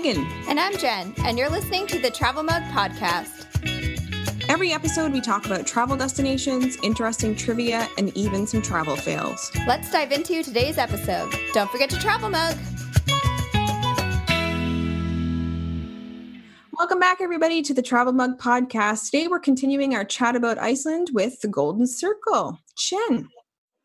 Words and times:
Megan. 0.00 0.24
And 0.48 0.60
I'm 0.60 0.78
Jen, 0.78 1.12
and 1.24 1.36
you're 1.36 1.48
listening 1.50 1.84
to 1.88 1.98
the 1.98 2.08
Travel 2.08 2.44
Mug 2.44 2.62
Podcast. 2.70 3.46
Every 4.48 4.72
episode, 4.72 5.12
we 5.12 5.20
talk 5.20 5.44
about 5.44 5.66
travel 5.66 5.96
destinations, 5.96 6.76
interesting 6.84 7.34
trivia, 7.34 7.88
and 7.98 8.16
even 8.16 8.46
some 8.46 8.62
travel 8.62 8.94
fails. 8.94 9.50
Let's 9.66 9.90
dive 9.90 10.12
into 10.12 10.44
today's 10.44 10.78
episode. 10.78 11.34
Don't 11.52 11.68
forget 11.68 11.90
to 11.90 11.98
travel 11.98 12.30
mug. 12.30 12.56
Welcome 16.78 17.00
back, 17.00 17.20
everybody, 17.20 17.60
to 17.62 17.74
the 17.74 17.82
Travel 17.82 18.12
Mug 18.12 18.38
Podcast. 18.38 19.06
Today, 19.06 19.26
we're 19.26 19.40
continuing 19.40 19.96
our 19.96 20.04
chat 20.04 20.36
about 20.36 20.58
Iceland 20.58 21.10
with 21.12 21.40
the 21.40 21.48
Golden 21.48 21.88
Circle. 21.88 22.60
Jen, 22.76 23.28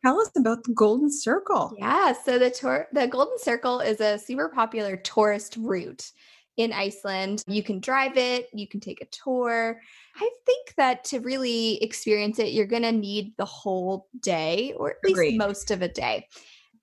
Tell 0.03 0.19
us 0.19 0.31
about 0.35 0.63
the 0.63 0.73
Golden 0.73 1.09
Circle. 1.09 1.75
Yeah, 1.77 2.13
so 2.13 2.37
the 2.37 2.49
tour 2.49 2.87
the 2.91 3.07
Golden 3.07 3.39
Circle 3.39 3.79
is 3.79 4.01
a 4.01 4.19
super 4.19 4.49
popular 4.49 4.97
tourist 4.97 5.55
route 5.57 6.11
in 6.57 6.73
Iceland. 6.73 7.43
You 7.47 7.63
can 7.63 7.79
drive 7.79 8.17
it, 8.17 8.49
you 8.53 8.67
can 8.67 8.79
take 8.79 9.01
a 9.01 9.05
tour. 9.05 9.79
I 10.17 10.29
think 10.45 10.75
that 10.75 11.03
to 11.05 11.19
really 11.19 11.81
experience 11.81 12.37
it, 12.39 12.53
you're 12.53 12.67
going 12.67 12.83
to 12.83 12.91
need 12.91 13.33
the 13.37 13.45
whole 13.45 14.07
day 14.21 14.73
or 14.77 14.91
at 14.91 14.97
Agreed. 15.09 15.31
least 15.31 15.37
most 15.37 15.71
of 15.71 15.81
a 15.81 15.87
day. 15.87 16.27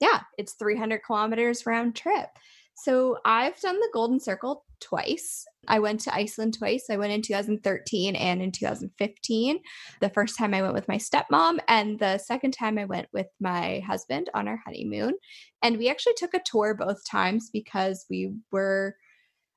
Yeah, 0.00 0.20
it's 0.38 0.54
300 0.54 1.02
kilometers 1.04 1.66
round 1.66 1.94
trip. 1.94 2.28
So 2.74 3.18
I've 3.26 3.60
done 3.60 3.78
the 3.78 3.90
Golden 3.92 4.18
Circle 4.18 4.64
twice. 4.80 5.44
I 5.68 5.78
went 5.78 6.00
to 6.00 6.14
Iceland 6.14 6.54
twice. 6.54 6.86
I 6.90 6.96
went 6.96 7.12
in 7.12 7.22
2013 7.22 8.16
and 8.16 8.42
in 8.42 8.50
2015. 8.50 9.58
The 10.00 10.10
first 10.10 10.36
time 10.38 10.54
I 10.54 10.62
went 10.62 10.74
with 10.74 10.88
my 10.88 10.96
stepmom, 10.96 11.58
and 11.68 11.98
the 11.98 12.18
second 12.18 12.52
time 12.52 12.78
I 12.78 12.86
went 12.86 13.08
with 13.12 13.28
my 13.40 13.80
husband 13.86 14.30
on 14.34 14.48
our 14.48 14.60
honeymoon. 14.64 15.14
And 15.62 15.76
we 15.76 15.88
actually 15.88 16.14
took 16.16 16.34
a 16.34 16.42
tour 16.44 16.74
both 16.74 17.04
times 17.08 17.50
because 17.52 18.06
we 18.08 18.32
were 18.50 18.96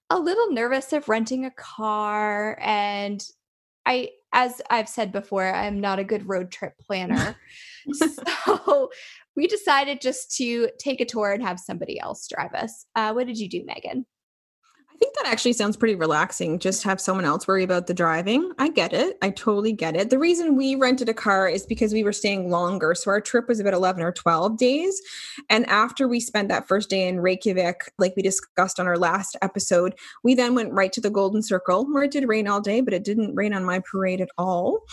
a 0.09 0.19
little 0.19 0.51
nervous 0.51 0.93
of 0.93 1.09
renting 1.09 1.45
a 1.45 1.51
car. 1.51 2.57
And 2.61 3.23
I, 3.85 4.09
as 4.33 4.61
I've 4.69 4.89
said 4.89 5.11
before, 5.11 5.51
I'm 5.51 5.79
not 5.79 5.99
a 5.99 6.03
good 6.03 6.27
road 6.27 6.51
trip 6.51 6.73
planner. 6.85 7.35
so 7.93 8.89
we 9.35 9.47
decided 9.47 10.01
just 10.01 10.35
to 10.37 10.69
take 10.79 11.01
a 11.01 11.05
tour 11.05 11.31
and 11.31 11.43
have 11.43 11.59
somebody 11.59 11.99
else 11.99 12.27
drive 12.27 12.53
us. 12.53 12.85
Uh, 12.95 13.13
what 13.13 13.27
did 13.27 13.37
you 13.37 13.49
do, 13.49 13.63
Megan? 13.65 14.05
Think 15.03 15.15
that 15.15 15.25
actually 15.25 15.51
sounds 15.51 15.75
pretty 15.75 15.95
relaxing. 15.95 16.59
Just 16.59 16.83
have 16.83 17.01
someone 17.01 17.25
else 17.25 17.45
worry 17.45 17.63
about 17.63 17.87
the 17.87 17.93
driving. 17.93 18.53
I 18.57 18.69
get 18.69 18.93
it. 18.93 19.17
I 19.21 19.31
totally 19.31 19.73
get 19.73 19.97
it. 19.97 20.09
The 20.09 20.17
reason 20.17 20.55
we 20.55 20.75
rented 20.75 21.09
a 21.09 21.13
car 21.13 21.49
is 21.49 21.65
because 21.65 21.91
we 21.91 22.05
were 22.05 22.13
staying 22.13 22.49
longer. 22.49 22.95
So 22.95 23.11
our 23.11 23.19
trip 23.19 23.49
was 23.49 23.59
about 23.59 23.73
11 23.73 24.01
or 24.01 24.13
12 24.13 24.57
days. 24.57 25.01
And 25.49 25.65
after 25.65 26.07
we 26.07 26.21
spent 26.21 26.47
that 26.47 26.69
first 26.69 26.89
day 26.89 27.05
in 27.05 27.19
Reykjavik, 27.19 27.91
like 27.97 28.13
we 28.15 28.21
discussed 28.21 28.79
on 28.79 28.87
our 28.87 28.97
last 28.97 29.35
episode, 29.41 29.93
we 30.23 30.35
then 30.35 30.55
went 30.55 30.71
right 30.71 30.93
to 30.93 31.01
the 31.01 31.09
Golden 31.09 31.41
Circle 31.41 31.85
where 31.91 32.03
it 32.03 32.11
did 32.11 32.25
rain 32.29 32.47
all 32.47 32.61
day, 32.61 32.79
but 32.79 32.93
it 32.93 33.03
didn't 33.03 33.35
rain 33.35 33.53
on 33.53 33.65
my 33.65 33.79
parade 33.79 34.21
at 34.21 34.29
all. 34.37 34.83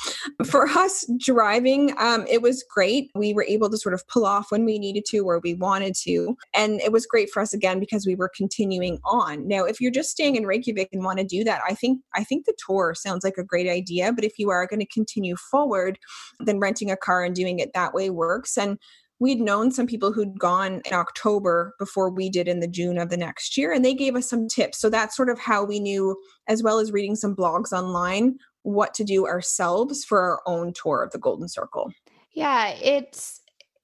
For 0.44 0.66
us 0.66 1.08
driving, 1.19 1.94
um, 1.98 2.27
it 2.28 2.42
was 2.42 2.64
great. 2.69 3.12
We 3.14 3.33
were 3.33 3.44
able 3.44 3.70
to 3.70 3.78
sort 3.78 3.94
of 3.94 4.05
pull 4.08 4.27
off 4.27 4.50
when 4.50 4.64
we 4.64 4.81
needed 4.81 5.05
to, 5.11 5.20
where 5.20 5.38
we 5.38 5.55
wanted 5.55 5.94
to. 6.03 6.36
And 6.53 6.81
it 6.81 6.91
was 6.91 7.06
great 7.06 7.31
for 7.31 7.41
us 7.41 7.55
again 7.55 7.78
because 7.78 8.06
we 8.06 8.16
were 8.16 8.33
continuing 8.34 8.98
on. 9.05 9.47
Now, 9.47 9.66
if 9.66 9.81
you're 9.81 9.91
you're 9.91 9.99
just 10.00 10.10
staying 10.10 10.36
in 10.36 10.46
Reykjavik 10.46 10.88
and 10.92 11.04
want 11.04 11.18
to 11.18 11.24
do 11.24 11.44
that, 11.44 11.60
I 11.68 11.74
think 11.74 12.00
I 12.14 12.24
think 12.24 12.46
the 12.46 12.56
tour 12.66 12.94
sounds 12.94 13.22
like 13.22 13.36
a 13.38 13.44
great 13.44 13.68
idea. 13.68 14.12
But 14.12 14.24
if 14.24 14.38
you 14.38 14.50
are 14.50 14.66
going 14.66 14.80
to 14.80 14.86
continue 14.86 15.36
forward, 15.36 15.98
then 16.40 16.58
renting 16.58 16.90
a 16.90 16.96
car 16.96 17.22
and 17.22 17.34
doing 17.34 17.58
it 17.58 17.70
that 17.74 17.92
way 17.92 18.08
works. 18.08 18.56
And 18.56 18.78
we'd 19.18 19.40
known 19.40 19.70
some 19.70 19.86
people 19.86 20.12
who'd 20.12 20.38
gone 20.38 20.80
in 20.86 20.94
October 20.94 21.74
before 21.78 22.10
we 22.10 22.30
did 22.30 22.48
in 22.48 22.60
the 22.60 22.66
June 22.66 22.96
of 22.98 23.10
the 23.10 23.18
next 23.18 23.56
year, 23.56 23.72
and 23.72 23.84
they 23.84 23.94
gave 23.94 24.16
us 24.16 24.28
some 24.28 24.48
tips. 24.48 24.78
So 24.78 24.88
that's 24.88 25.16
sort 25.16 25.28
of 25.28 25.38
how 25.38 25.62
we 25.62 25.78
knew, 25.78 26.16
as 26.48 26.62
well 26.62 26.78
as 26.78 26.91
reading 26.91 27.16
some 27.16 27.36
blogs 27.36 27.72
online, 27.72 28.38
what 28.62 28.94
to 28.94 29.04
do 29.04 29.26
ourselves 29.26 30.04
for 30.04 30.20
our 30.20 30.41
own 30.46 30.72
tour 30.72 31.02
of 31.02 31.12
the 31.12 31.19
Golden 31.19 31.48
Circle. 31.48 31.92
Yeah, 32.34 32.69
it's 32.70 33.39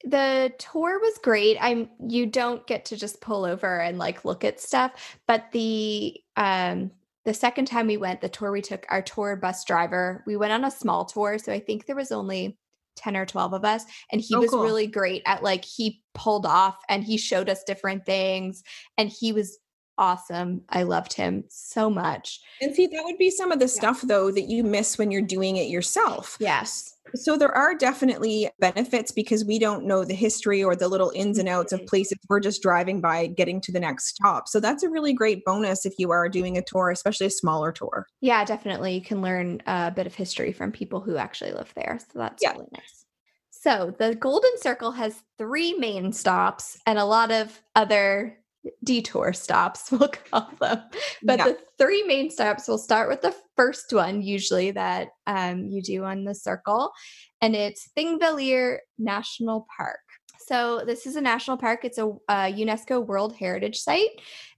the 0.07 0.53
tour 0.59 1.01
was 1.01 1.19
great. 1.19 1.59
I'm 1.61 1.91
you 2.09 2.27
don't 2.27 2.67
get 2.67 2.87
to 2.87 2.97
just 2.97 3.21
pull 3.21 3.45
over 3.45 3.81
and 3.81 3.99
like 3.99 4.25
look 4.25 4.45
at 4.45 4.61
stuff, 4.61 5.19
but 5.27 5.51
the 5.53 6.19
um 6.37 6.93
the 7.25 7.35
second 7.35 7.67
time 7.67 7.89
we 7.89 7.97
went, 7.97 8.21
the 8.21 8.29
tour 8.29 8.53
we 8.53 8.63
took, 8.63 8.87
our 8.89 9.03
tour 9.03 9.35
bus 9.35 9.65
driver, 9.65 10.23
we 10.29 10.37
went 10.37 10.53
on 10.53 10.65
a 10.65 10.71
small 10.71 11.05
tour, 11.05 11.39
so 11.39 11.53
I 11.53 11.59
think 11.59 11.85
there 11.85 11.97
was 11.97 12.13
only 12.13 12.57
10 12.95 13.17
or 13.17 13.27
12 13.27 13.53
of 13.53 13.65
us 13.65 13.85
and 14.11 14.21
he 14.21 14.35
oh, 14.35 14.41
was 14.41 14.51
cool. 14.51 14.63
really 14.63 14.87
great 14.87 15.23
at 15.27 15.43
like 15.43 15.65
he 15.65 16.03
pulled 16.15 16.47
off 16.47 16.79
and 16.89 17.05
he 17.05 17.19
showed 17.19 17.51
us 17.51 17.63
different 17.65 18.07
things 18.07 18.63
and 18.97 19.11
he 19.11 19.33
was 19.33 19.59
awesome. 19.99 20.63
I 20.69 20.83
loved 20.83 21.13
him 21.13 21.45
so 21.49 21.91
much. 21.91 22.41
And 22.61 22.75
see, 22.75 22.87
that 22.87 23.05
would 23.05 23.19
be 23.19 23.31
some 23.31 23.53
of 23.53 23.59
the 23.59 23.67
yeah. 23.67 23.71
stuff 23.71 24.03
though 24.03 24.31
that 24.31 24.49
you 24.49 24.63
miss 24.65 24.99
when 24.99 25.11
you're 25.11 25.23
doing 25.23 25.57
it 25.57 25.69
yourself. 25.69 26.37
Yes. 26.41 26.95
So 27.15 27.37
there 27.37 27.57
are 27.57 27.75
definitely 27.75 28.51
benefits 28.59 29.13
because 29.13 29.45
we 29.45 29.59
don't 29.59 29.87
know 29.87 30.05
the 30.05 30.15
history 30.15 30.63
or 30.63 30.75
the 30.75 30.89
little 30.89 31.13
ins 31.15 31.39
and 31.39 31.49
outs 31.49 31.73
of 31.73 31.81
mm-hmm. 31.81 31.87
places. 31.87 32.19
We're 32.29 32.41
just 32.41 32.63
driving 32.63 33.01
by 33.01 33.29
getting 33.29 33.61
to 33.63 33.73
the 33.73 33.81
next 33.81 34.09
stop. 34.09 34.49
So 34.49 34.61
that's 34.61 34.83
a 34.83 34.91
really 34.91 35.13
great 35.13 35.45
bonus 35.45 35.87
if 35.87 35.95
you 35.99 36.11
are 36.11 36.29
doing 36.29 36.59
a 36.59 36.63
tour, 36.63 36.91
especially 36.91 37.27
a 37.27 37.31
smaller 37.31 37.73
tour. 37.73 38.07
Yeah, 38.21 38.45
definitely. 38.45 38.95
You 38.95 39.03
can 39.03 39.23
learn 39.23 39.63
a 39.67 39.91
bit 39.91 40.07
of 40.07 40.15
history 40.15 40.53
from 40.53 40.73
people 40.73 41.01
who 41.01 41.17
actually 41.17 41.53
live 41.53 41.73
there. 41.75 41.99
So 42.13 42.19
that's 42.19 42.43
yeah. 42.43 42.53
really 42.53 42.69
nice. 42.73 43.05
So 43.51 43.95
the 43.99 44.15
Golden 44.15 44.57
Circle 44.59 44.93
has 44.93 45.23
three 45.39 45.75
main 45.75 46.13
stops 46.13 46.79
and 46.87 46.99
a 46.99 47.05
lot 47.05 47.33
of 47.33 47.61
other 47.75 48.39
detour 48.85 49.33
stops, 49.33 49.89
we'll 49.93 50.09
call 50.09 50.51
them. 50.61 50.83
But 51.23 51.39
yeah. 51.39 51.45
the 51.45 51.59
three 51.79 52.03
main 52.05 52.31
stops, 52.31 52.69
we'll 52.69 52.79
start 52.79 53.09
with 53.09 53.23
the 53.23 53.35
first 53.57 53.93
one, 53.93 54.23
usually 54.23 54.71
that 54.73 55.09
um, 55.27 55.67
you 55.67 55.83
do 55.83 56.05
on 56.05 56.25
the 56.25 56.35
circle, 56.35 56.93
and 57.41 57.55
it's 57.55 57.89
Thingvellir 57.97 58.79
National 58.99 59.67
Park. 59.77 60.01
So 60.47 60.83
this 60.87 61.07
is 61.07 61.17
a 61.17 61.21
national 61.21 61.57
park. 61.57 61.85
It's 61.85 61.99
a, 61.99 62.07
a 62.29 62.53
UNESCO 62.53 63.05
World 63.05 63.35
Heritage 63.35 63.79
Site, 63.79 64.11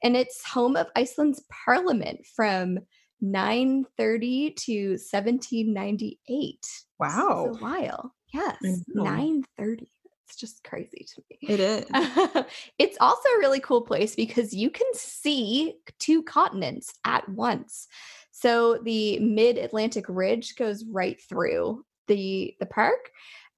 and 0.02 0.16
it's 0.16 0.44
home 0.44 0.76
of 0.76 0.88
Iceland's 0.94 1.42
parliament 1.64 2.26
from 2.36 2.78
930 3.20 4.50
to 4.50 4.88
1798. 4.90 6.66
Wow. 6.98 7.52
a 7.54 7.58
while. 7.58 8.12
Yes, 8.32 8.56
930 8.88 9.90
it's 10.28 10.36
just 10.36 10.62
crazy 10.62 11.06
to 11.14 11.22
me. 11.30 11.38
It 11.40 11.60
is. 11.60 12.44
it's 12.78 12.98
also 13.00 13.28
a 13.30 13.38
really 13.38 13.60
cool 13.60 13.80
place 13.80 14.14
because 14.14 14.52
you 14.52 14.68
can 14.68 14.86
see 14.92 15.74
two 15.98 16.22
continents 16.22 16.92
at 17.04 17.26
once. 17.30 17.88
So 18.30 18.78
the 18.84 19.18
mid-Atlantic 19.20 20.04
ridge 20.08 20.54
goes 20.56 20.84
right 20.84 21.18
through 21.28 21.84
the 22.08 22.54
the 22.60 22.66
park. 22.66 23.10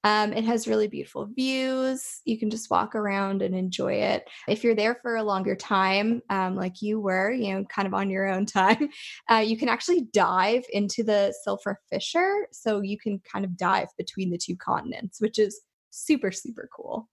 Um, 0.03 0.33
it 0.33 0.45
has 0.45 0.67
really 0.67 0.89
beautiful 0.89 1.27
views. 1.27 2.23
You 2.25 2.39
can 2.39 2.49
just 2.49 2.71
walk 2.71 2.95
around 2.95 3.43
and 3.43 3.55
enjoy 3.55 3.95
it. 3.95 4.25
If 4.49 4.65
you're 4.65 4.75
there 4.75 4.95
for 4.95 5.17
a 5.17 5.23
longer 5.23 5.55
time, 5.55 6.23
um, 6.31 6.57
like 6.57 6.81
you 6.81 6.99
were, 7.01 7.31
you 7.31 7.53
know, 7.53 7.65
kind 7.65 7.87
of 7.87 7.93
on 7.93 8.09
your 8.09 8.27
own 8.27 8.47
time, 8.47 8.89
uh, 9.31 9.45
you 9.45 9.59
can 9.59 9.69
actually 9.69 10.07
dive 10.13 10.65
into 10.73 11.03
the 11.03 11.35
Silfra 11.47 11.75
Fissure. 11.91 12.47
So 12.53 12.81
you 12.81 12.97
can 12.97 13.21
kind 13.31 13.45
of 13.45 13.59
dive 13.59 13.89
between 13.99 14.31
the 14.31 14.39
two 14.39 14.57
continents, 14.57 15.21
which 15.21 15.39
is 15.39 15.61
super 15.91 16.33
super 16.33 16.69
cool. 16.75 17.09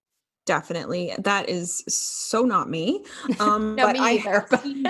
Definitely. 0.45 1.13
That 1.19 1.49
is 1.49 1.83
so 1.87 2.43
not 2.43 2.69
me. 2.69 3.03
Um 3.39 3.75
no, 3.75 3.85
but 3.87 3.93
me 3.93 3.99
I 3.99 4.11
either, 4.11 4.47
but... 4.49 4.63
seen, 4.63 4.85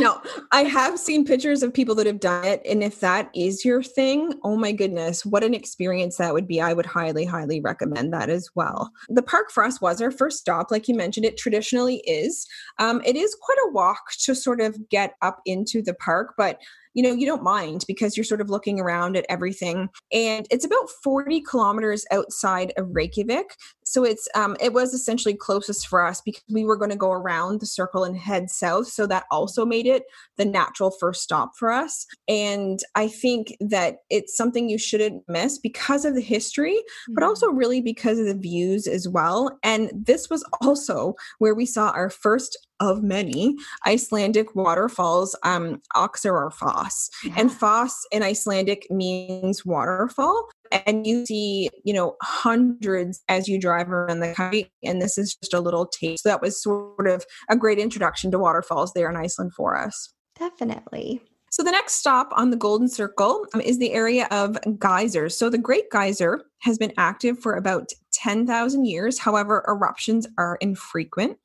no 0.00 0.20
i 0.52 0.62
have 0.62 0.98
seen 0.98 1.24
pictures 1.24 1.62
of 1.62 1.72
people 1.72 1.94
that 1.94 2.06
have 2.06 2.18
done 2.18 2.44
it 2.44 2.60
and 2.68 2.82
if 2.82 3.00
that 3.00 3.30
is 3.34 3.64
your 3.64 3.82
thing 3.82 4.32
oh 4.42 4.56
my 4.56 4.72
goodness 4.72 5.24
what 5.24 5.44
an 5.44 5.54
experience 5.54 6.16
that 6.16 6.34
would 6.34 6.48
be. 6.48 6.60
I 6.60 6.72
would 6.72 6.86
highly 6.86 7.24
highly 7.24 7.60
recommend 7.60 8.12
that 8.12 8.28
as 8.28 8.48
well. 8.54 8.90
The 9.08 9.22
park 9.22 9.50
for 9.50 9.64
us 9.64 9.80
was 9.80 10.00
our 10.00 10.10
first 10.10 10.38
stop 10.38 10.70
like 10.70 10.88
you 10.88 10.94
mentioned 10.94 11.26
it 11.26 11.36
traditionally 11.36 11.96
is. 12.06 12.46
Um, 12.78 13.00
it 13.04 13.16
is 13.16 13.36
quite 13.40 13.58
a 13.66 13.72
walk 13.72 14.12
to 14.20 14.34
sort 14.34 14.60
of 14.60 14.76
get 14.88 15.14
up 15.22 15.40
into 15.46 15.82
the 15.82 15.94
park 15.94 16.34
but 16.36 16.60
you 16.96 17.02
know, 17.02 17.12
you 17.12 17.26
don't 17.26 17.42
mind 17.42 17.84
because 17.86 18.16
you're 18.16 18.24
sort 18.24 18.40
of 18.40 18.48
looking 18.48 18.80
around 18.80 19.18
at 19.18 19.26
everything. 19.28 19.90
And 20.10 20.46
it's 20.50 20.64
about 20.64 20.88
40 21.04 21.42
kilometers 21.42 22.06
outside 22.10 22.72
of 22.78 22.88
Reykjavik. 22.90 23.54
So 23.84 24.02
it's 24.02 24.26
um 24.34 24.56
it 24.60 24.72
was 24.72 24.94
essentially 24.94 25.34
closest 25.34 25.86
for 25.86 26.04
us 26.04 26.22
because 26.22 26.42
we 26.48 26.64
were 26.64 26.76
going 26.76 26.90
to 26.90 26.96
go 26.96 27.12
around 27.12 27.60
the 27.60 27.66
circle 27.66 28.02
and 28.02 28.16
head 28.16 28.50
south. 28.50 28.88
So 28.88 29.06
that 29.06 29.24
also 29.30 29.66
made 29.66 29.86
it 29.86 30.04
the 30.38 30.46
natural 30.46 30.90
first 30.90 31.22
stop 31.22 31.52
for 31.56 31.70
us. 31.70 32.06
And 32.26 32.80
I 32.94 33.08
think 33.08 33.54
that 33.60 33.98
it's 34.08 34.34
something 34.34 34.68
you 34.68 34.78
shouldn't 34.78 35.22
miss 35.28 35.58
because 35.58 36.06
of 36.06 36.14
the 36.14 36.22
history, 36.22 36.76
mm-hmm. 36.76 37.14
but 37.14 37.24
also 37.24 37.48
really 37.48 37.82
because 37.82 38.18
of 38.18 38.26
the 38.26 38.34
views 38.34 38.86
as 38.86 39.06
well. 39.06 39.58
And 39.62 39.90
this 39.94 40.30
was 40.30 40.44
also 40.62 41.14
where 41.38 41.54
we 41.54 41.66
saw 41.66 41.90
our 41.90 42.08
first 42.08 42.56
of 42.80 43.02
many 43.02 43.56
Icelandic 43.86 44.54
waterfalls, 44.54 45.36
um, 45.42 45.80
Foss. 45.94 47.10
Yeah. 47.24 47.34
And 47.36 47.52
Foss 47.52 48.04
in 48.10 48.22
Icelandic 48.22 48.86
means 48.90 49.64
waterfall. 49.64 50.48
and 50.86 51.06
you 51.06 51.24
see, 51.26 51.70
you 51.84 51.94
know, 51.94 52.16
hundreds 52.22 53.22
as 53.28 53.48
you 53.48 53.60
drive 53.60 53.90
around 53.90 54.20
the 54.20 54.34
country. 54.34 54.70
And 54.82 55.00
this 55.00 55.16
is 55.16 55.36
just 55.36 55.54
a 55.54 55.60
little 55.60 55.86
taste. 55.86 56.24
So 56.24 56.28
that 56.28 56.42
was 56.42 56.60
sort 56.60 57.06
of 57.06 57.24
a 57.48 57.56
great 57.56 57.78
introduction 57.78 58.30
to 58.32 58.38
waterfalls 58.38 58.92
there 58.92 59.08
in 59.08 59.16
Iceland 59.16 59.54
for 59.54 59.76
us. 59.76 60.12
Definitely. 60.38 61.22
So 61.50 61.62
the 61.62 61.70
next 61.70 61.94
stop 61.94 62.28
on 62.32 62.50
the 62.50 62.56
Golden 62.56 62.88
Circle 62.88 63.46
um, 63.54 63.60
is 63.60 63.78
the 63.78 63.92
area 63.92 64.28
of 64.30 64.58
geysers. 64.78 65.38
So 65.38 65.48
the 65.48 65.56
Great 65.56 65.90
Geyser 65.90 66.42
has 66.58 66.76
been 66.76 66.92
active 66.98 67.38
for 67.38 67.54
about 67.54 67.92
10,000 68.12 68.84
years. 68.84 69.18
However, 69.18 69.64
eruptions 69.68 70.26
are 70.36 70.58
infrequent. 70.60 71.38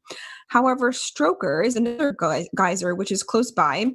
However, 0.51 0.92
Strokkur 0.92 1.65
is 1.65 1.77
another 1.77 2.13
geyser 2.57 2.94
which 2.94 3.09
is 3.09 3.24
close 3.24 3.51
by. 3.51 3.86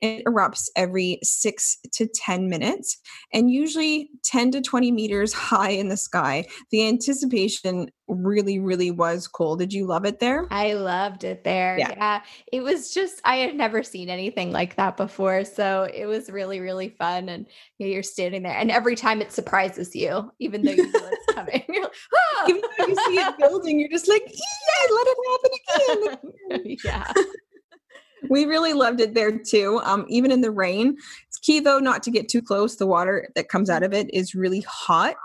It 0.00 0.24
erupts 0.24 0.70
every 0.74 1.18
six 1.22 1.76
to 1.92 2.06
10 2.06 2.48
minutes 2.48 2.96
and 3.34 3.50
usually 3.50 4.08
10 4.24 4.52
to 4.52 4.62
20 4.62 4.92
meters 4.92 5.32
high 5.34 5.70
in 5.70 5.88
the 5.88 5.96
sky. 5.98 6.46
The 6.70 6.88
anticipation 6.88 7.90
really, 8.08 8.58
really 8.58 8.90
was 8.90 9.26
cool. 9.26 9.56
Did 9.56 9.74
you 9.74 9.86
love 9.86 10.06
it 10.06 10.20
there? 10.20 10.46
I 10.50 10.72
loved 10.74 11.24
it 11.24 11.44
there. 11.44 11.76
Yeah. 11.78 11.90
yeah. 11.90 12.22
It 12.50 12.62
was 12.62 12.92
just, 12.92 13.20
I 13.24 13.36
had 13.36 13.54
never 13.54 13.82
seen 13.82 14.08
anything 14.08 14.52
like 14.52 14.76
that 14.76 14.96
before. 14.96 15.44
So 15.44 15.88
it 15.92 16.06
was 16.06 16.30
really, 16.30 16.60
really 16.60 16.90
fun. 16.90 17.28
And 17.28 17.46
you 17.78 17.86
know, 17.86 17.92
you're 17.92 18.02
standing 18.02 18.42
there, 18.42 18.56
and 18.56 18.70
every 18.70 18.96
time 18.96 19.20
it 19.20 19.32
surprises 19.32 19.94
you, 19.94 20.32
even 20.38 20.62
though 20.62 20.72
you 20.72 20.90
know 20.90 21.10
it's 21.12 21.26
coming. 21.34 21.62
You're 21.68 21.82
like, 21.82 21.92
oh. 22.14 22.46
Even 22.48 22.62
though 22.62 22.86
you 22.86 22.96
see 23.06 23.18
it 23.18 23.38
building, 23.38 23.80
you're 23.80 23.90
just 23.90 24.08
like, 24.08 24.22
yeah, 24.22 24.94
let 24.94 25.06
it 25.06 25.16
happen 25.30 25.50
again. 25.52 26.05
yeah. 26.84 27.12
we 28.30 28.44
really 28.44 28.72
loved 28.72 29.00
it 29.00 29.14
there 29.14 29.36
too. 29.38 29.80
Um, 29.84 30.06
even 30.08 30.30
in 30.30 30.40
the 30.40 30.50
rain, 30.50 30.96
it's 31.28 31.38
key 31.38 31.60
though 31.60 31.78
not 31.78 32.02
to 32.04 32.10
get 32.10 32.28
too 32.28 32.42
close. 32.42 32.76
The 32.76 32.86
water 32.86 33.28
that 33.34 33.48
comes 33.48 33.70
out 33.70 33.82
of 33.82 33.92
it 33.92 34.12
is 34.12 34.34
really 34.34 34.60
hot. 34.60 35.16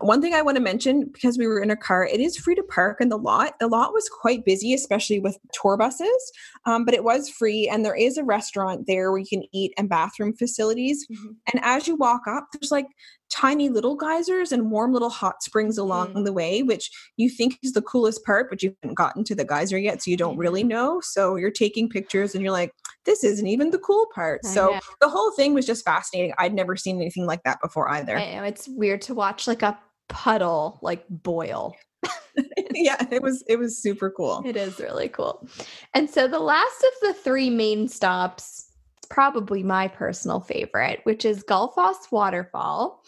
One 0.00 0.20
thing 0.20 0.34
I 0.34 0.42
want 0.42 0.56
to 0.56 0.62
mention 0.62 1.08
because 1.12 1.38
we 1.38 1.46
were 1.46 1.60
in 1.60 1.70
a 1.70 1.76
car, 1.76 2.04
it 2.04 2.20
is 2.20 2.36
free 2.36 2.54
to 2.54 2.62
park 2.62 2.98
in 3.00 3.08
the 3.08 3.18
lot. 3.18 3.58
The 3.60 3.68
lot 3.68 3.92
was 3.92 4.08
quite 4.08 4.44
busy, 4.44 4.74
especially 4.74 5.20
with 5.20 5.38
tour 5.52 5.76
buses, 5.76 6.32
um, 6.66 6.84
but 6.84 6.94
it 6.94 7.04
was 7.04 7.28
free. 7.28 7.68
And 7.68 7.84
there 7.84 7.96
is 7.96 8.16
a 8.16 8.24
restaurant 8.24 8.86
there 8.86 9.10
where 9.10 9.20
you 9.20 9.26
can 9.26 9.44
eat 9.52 9.72
and 9.78 9.88
bathroom 9.88 10.34
facilities. 10.34 11.06
Mm-hmm. 11.10 11.32
And 11.52 11.64
as 11.64 11.86
you 11.86 11.96
walk 11.96 12.22
up, 12.26 12.48
there's 12.52 12.72
like 12.72 12.86
tiny 13.32 13.68
little 13.68 13.96
geysers 13.96 14.52
and 14.52 14.70
warm 14.70 14.92
little 14.92 15.08
hot 15.08 15.42
springs 15.42 15.78
along 15.78 16.12
mm. 16.12 16.24
the 16.24 16.32
way, 16.32 16.62
which 16.62 16.90
you 17.16 17.28
think 17.28 17.58
is 17.62 17.72
the 17.72 17.82
coolest 17.82 18.24
part, 18.24 18.50
but 18.50 18.62
you 18.62 18.74
haven't 18.82 18.94
gotten 18.94 19.24
to 19.24 19.34
the 19.34 19.44
geyser 19.44 19.78
yet. 19.78 20.02
So 20.02 20.10
you 20.10 20.16
don't 20.16 20.36
really 20.36 20.62
know. 20.62 21.00
So 21.00 21.36
you're 21.36 21.50
taking 21.50 21.88
pictures 21.88 22.34
and 22.34 22.42
you're 22.42 22.52
like, 22.52 22.72
this 23.04 23.24
isn't 23.24 23.46
even 23.46 23.70
the 23.70 23.78
cool 23.78 24.06
part. 24.14 24.44
So 24.44 24.78
the 25.00 25.08
whole 25.08 25.32
thing 25.32 25.54
was 25.54 25.66
just 25.66 25.84
fascinating. 25.84 26.34
I'd 26.38 26.54
never 26.54 26.76
seen 26.76 27.00
anything 27.00 27.26
like 27.26 27.42
that 27.44 27.60
before 27.62 27.88
either. 27.90 28.18
I 28.18 28.34
know 28.36 28.44
it's 28.44 28.68
weird 28.68 29.02
to 29.02 29.14
watch 29.14 29.46
like 29.46 29.62
a 29.62 29.78
puddle 30.08 30.78
like 30.82 31.04
boil. 31.08 31.74
yeah, 32.74 33.04
it 33.10 33.22
was 33.22 33.42
it 33.48 33.58
was 33.58 33.80
super 33.80 34.10
cool. 34.10 34.42
It 34.44 34.56
is 34.56 34.78
really 34.78 35.08
cool. 35.08 35.46
And 35.94 36.10
so 36.10 36.28
the 36.28 36.38
last 36.40 36.84
of 36.84 37.08
the 37.08 37.14
three 37.14 37.50
main 37.50 37.88
stops 37.88 38.71
probably 39.12 39.62
my 39.62 39.86
personal 39.86 40.40
favorite, 40.40 41.00
which 41.04 41.26
is 41.26 41.44
Gullfoss 41.44 42.10
Waterfall. 42.10 43.04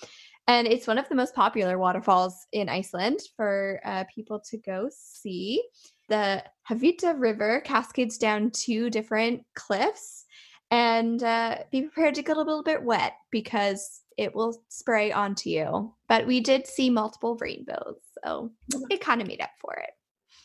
And 0.46 0.66
it's 0.66 0.86
one 0.86 0.98
of 0.98 1.08
the 1.08 1.14
most 1.14 1.34
popular 1.34 1.78
waterfalls 1.78 2.46
in 2.52 2.68
Iceland 2.68 3.20
for 3.36 3.80
uh, 3.84 4.04
people 4.14 4.40
to 4.50 4.58
go 4.58 4.90
see. 4.92 5.64
The 6.10 6.44
Hvita 6.70 7.18
River 7.18 7.62
cascades 7.62 8.18
down 8.18 8.50
two 8.50 8.90
different 8.90 9.42
cliffs, 9.54 10.26
and 10.70 11.22
uh, 11.22 11.60
be 11.72 11.82
prepared 11.82 12.14
to 12.16 12.22
get 12.22 12.36
a 12.36 12.38
little 12.38 12.62
bit 12.62 12.82
wet 12.82 13.14
because 13.30 14.02
it 14.18 14.34
will 14.34 14.62
spray 14.68 15.10
onto 15.10 15.48
you. 15.48 15.94
But 16.10 16.26
we 16.26 16.40
did 16.40 16.66
see 16.66 16.90
multiple 16.90 17.38
rainbows, 17.40 17.96
so 18.22 18.50
it 18.90 19.00
kind 19.00 19.22
of 19.22 19.28
made 19.28 19.40
up 19.40 19.50
for 19.58 19.72
it. 19.76 19.90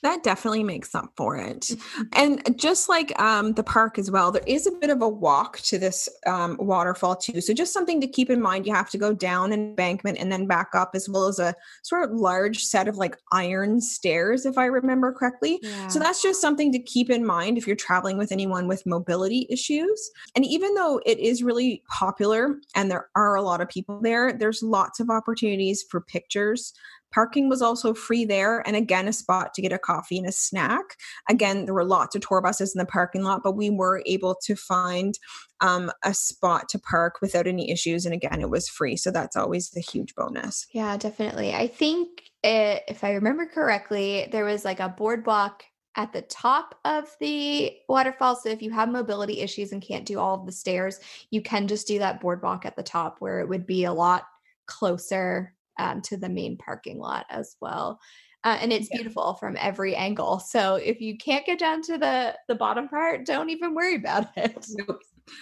That 0.01 0.23
definitely 0.23 0.63
makes 0.63 0.95
up 0.95 1.11
for 1.17 1.35
it. 1.35 1.61
Mm-hmm. 1.61 2.01
And 2.13 2.59
just 2.59 2.87
like 2.87 3.19
um, 3.19 3.53
the 3.53 3.63
park 3.63 3.99
as 3.99 4.09
well, 4.09 4.31
there 4.31 4.43
is 4.47 4.65
a 4.65 4.71
bit 4.71 4.89
of 4.89 5.01
a 5.01 5.09
walk 5.09 5.59
to 5.61 5.77
this 5.77 6.07
um, 6.25 6.57
waterfall 6.59 7.15
too. 7.15 7.41
So 7.41 7.53
just 7.53 7.73
something 7.73 7.99
to 8.01 8.07
keep 8.07 8.29
in 8.29 8.41
mind. 8.41 8.65
You 8.65 8.73
have 8.73 8.89
to 8.91 8.97
go 8.97 9.13
down 9.13 9.51
an 9.51 9.59
embankment 9.59 10.17
and 10.17 10.31
then 10.31 10.47
back 10.47 10.69
up, 10.73 10.91
as 10.93 11.09
well 11.09 11.27
as 11.27 11.39
a 11.39 11.53
sort 11.83 12.09
of 12.09 12.15
large 12.15 12.63
set 12.63 12.87
of 12.87 12.97
like 12.97 13.17
iron 13.31 13.81
stairs, 13.81 14.45
if 14.45 14.57
I 14.57 14.65
remember 14.65 15.11
correctly. 15.11 15.59
Yeah. 15.61 15.87
So 15.87 15.99
that's 15.99 16.21
just 16.21 16.41
something 16.41 16.71
to 16.71 16.79
keep 16.79 17.09
in 17.09 17.25
mind 17.25 17.57
if 17.57 17.67
you're 17.67 17.75
traveling 17.75 18.17
with 18.17 18.31
anyone 18.31 18.67
with 18.67 18.85
mobility 18.85 19.47
issues. 19.49 20.09
And 20.35 20.45
even 20.45 20.75
though 20.75 21.01
it 21.05 21.19
is 21.19 21.43
really 21.43 21.83
popular 21.89 22.55
and 22.75 22.89
there 22.89 23.09
are 23.15 23.35
a 23.35 23.41
lot 23.41 23.61
of 23.61 23.69
people 23.69 23.99
there, 24.01 24.31
there's 24.31 24.63
lots 24.63 24.99
of 24.99 25.09
opportunities 25.09 25.83
for 25.89 26.01
pictures 26.01 26.73
Parking 27.13 27.49
was 27.49 27.61
also 27.61 27.93
free 27.93 28.25
there, 28.25 28.59
and 28.67 28.75
again, 28.75 29.07
a 29.07 29.13
spot 29.13 29.53
to 29.53 29.61
get 29.61 29.73
a 29.73 29.79
coffee 29.79 30.17
and 30.17 30.27
a 30.27 30.31
snack. 30.31 30.83
Again, 31.29 31.65
there 31.65 31.73
were 31.73 31.83
lots 31.83 32.15
of 32.15 32.21
tour 32.21 32.41
buses 32.41 32.75
in 32.75 32.79
the 32.79 32.85
parking 32.85 33.23
lot, 33.23 33.41
but 33.43 33.55
we 33.55 33.69
were 33.69 34.03
able 34.05 34.35
to 34.43 34.55
find 34.55 35.17
um, 35.61 35.91
a 36.03 36.13
spot 36.13 36.69
to 36.69 36.79
park 36.79 37.15
without 37.21 37.47
any 37.47 37.71
issues. 37.71 38.05
And 38.05 38.13
again, 38.13 38.41
it 38.41 38.49
was 38.49 38.69
free. 38.69 38.95
So 38.95 39.11
that's 39.11 39.35
always 39.35 39.71
a 39.75 39.81
huge 39.81 40.15
bonus. 40.15 40.67
Yeah, 40.71 40.97
definitely. 40.97 41.53
I 41.53 41.67
think 41.67 42.23
it, 42.43 42.83
if 42.87 43.03
I 43.03 43.13
remember 43.13 43.45
correctly, 43.45 44.27
there 44.31 44.45
was 44.45 44.63
like 44.63 44.79
a 44.79 44.89
boardwalk 44.89 45.63
at 45.95 46.13
the 46.13 46.21
top 46.21 46.75
of 46.85 47.09
the 47.19 47.73
waterfall. 47.89 48.35
So 48.35 48.49
if 48.49 48.61
you 48.61 48.71
have 48.71 48.89
mobility 48.89 49.41
issues 49.41 49.71
and 49.71 49.81
can't 49.81 50.05
do 50.05 50.19
all 50.19 50.35
of 50.35 50.45
the 50.45 50.51
stairs, 50.51 50.99
you 51.29 51.41
can 51.41 51.67
just 51.67 51.87
do 51.87 51.99
that 51.99 52.21
boardwalk 52.21 52.65
at 52.65 52.75
the 52.75 52.83
top 52.83 53.17
where 53.19 53.39
it 53.39 53.49
would 53.49 53.65
be 53.65 53.83
a 53.83 53.93
lot 53.93 54.23
closer 54.65 55.53
um, 55.79 56.01
to 56.03 56.17
the 56.17 56.29
main 56.29 56.57
parking 56.57 56.99
lot 56.99 57.25
as 57.29 57.55
well. 57.59 57.99
Uh, 58.43 58.57
and 58.61 58.71
it's 58.71 58.87
yeah. 58.89 58.97
beautiful 58.97 59.33
from 59.33 59.57
every 59.59 59.95
angle. 59.95 60.39
So 60.39 60.75
if 60.75 61.01
you 61.01 61.17
can't 61.17 61.45
get 61.45 61.59
down 61.59 61.81
to 61.83 61.97
the 61.97 62.35
the 62.47 62.55
bottom 62.55 62.87
part, 62.87 63.25
don't 63.25 63.49
even 63.49 63.75
worry 63.75 63.95
about 63.95 64.27
it. 64.37 64.65
Nope. 64.69 65.01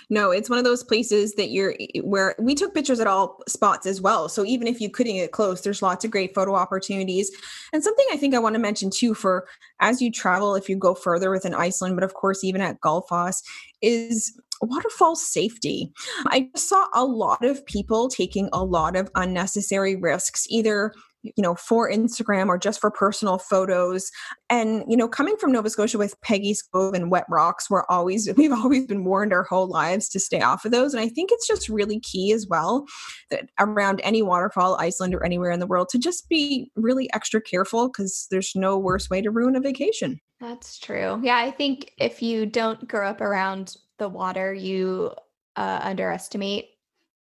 No, 0.09 0.31
it's 0.31 0.49
one 0.49 0.59
of 0.59 0.65
those 0.65 0.83
places 0.83 1.35
that 1.35 1.49
you're 1.49 1.75
where 2.03 2.35
we 2.39 2.55
took 2.55 2.73
pictures 2.73 2.99
at 2.99 3.07
all 3.07 3.41
spots 3.47 3.85
as 3.85 4.01
well. 4.01 4.27
So 4.27 4.43
even 4.45 4.67
if 4.67 4.81
you 4.81 4.89
couldn't 4.89 5.13
get 5.13 5.31
close, 5.31 5.61
there's 5.61 5.81
lots 5.81 6.03
of 6.03 6.11
great 6.11 6.33
photo 6.33 6.55
opportunities. 6.55 7.31
And 7.71 7.83
something 7.83 8.05
I 8.11 8.17
think 8.17 8.33
I 8.33 8.39
want 8.39 8.55
to 8.55 8.59
mention 8.59 8.89
too 8.89 9.13
for 9.13 9.47
as 9.79 10.01
you 10.01 10.11
travel, 10.11 10.55
if 10.55 10.67
you 10.67 10.75
go 10.75 10.93
further 10.93 11.31
within 11.31 11.53
Iceland, 11.53 11.95
but 11.95 12.03
of 12.03 12.15
course 12.15 12.43
even 12.43 12.61
at 12.61 12.81
Gullfoss, 12.81 13.43
is 13.81 14.37
waterfall 14.61 15.15
safety. 15.15 15.91
I 16.27 16.49
saw 16.55 16.87
a 16.93 17.05
lot 17.05 17.43
of 17.43 17.65
people 17.65 18.09
taking 18.09 18.49
a 18.53 18.63
lot 18.63 18.95
of 18.95 19.09
unnecessary 19.15 19.95
risks, 19.95 20.45
either 20.49 20.93
you 21.23 21.43
know 21.43 21.55
for 21.55 21.89
instagram 21.91 22.47
or 22.47 22.57
just 22.57 22.79
for 22.79 22.91
personal 22.91 23.37
photos. 23.37 24.11
And 24.49 24.83
you 24.87 24.95
know 24.95 25.07
coming 25.07 25.35
from 25.37 25.51
nova 25.51 25.69
scotia 25.69 25.97
with 25.97 26.19
peggy's 26.21 26.61
cove 26.61 26.93
and 26.93 27.11
wet 27.11 27.25
rocks 27.29 27.69
we're 27.69 27.85
always 27.89 28.29
we've 28.37 28.51
always 28.51 28.85
been 28.85 29.03
warned 29.03 29.33
our 29.33 29.43
whole 29.43 29.67
lives 29.67 30.09
to 30.09 30.19
stay 30.19 30.41
off 30.41 30.65
of 30.65 30.71
those. 30.71 30.93
And 30.93 31.01
i 31.01 31.09
think 31.09 31.31
it's 31.31 31.47
just 31.47 31.69
really 31.69 31.99
key 31.99 32.31
as 32.31 32.47
well 32.47 32.85
that 33.29 33.49
around 33.59 34.01
any 34.03 34.21
waterfall 34.21 34.77
iceland 34.79 35.13
or 35.13 35.23
anywhere 35.23 35.51
in 35.51 35.59
the 35.59 35.67
world 35.67 35.89
to 35.89 35.99
just 35.99 36.29
be 36.29 36.71
really 36.75 37.11
extra 37.13 37.41
careful 37.41 37.87
because 37.89 38.27
there's 38.31 38.53
no 38.55 38.77
worse 38.77 39.09
way 39.09 39.21
to 39.21 39.31
ruin 39.31 39.55
a 39.55 39.59
vacation. 39.61 40.19
That's 40.39 40.77
true. 40.79 41.19
Yeah 41.23 41.37
i 41.37 41.51
think 41.51 41.91
if 41.97 42.21
you 42.21 42.45
don't 42.45 42.87
grow 42.87 43.07
up 43.07 43.21
around 43.21 43.75
the 43.97 44.09
water, 44.09 44.53
you 44.53 45.11
uh, 45.55 45.79
underestimate 45.83 46.69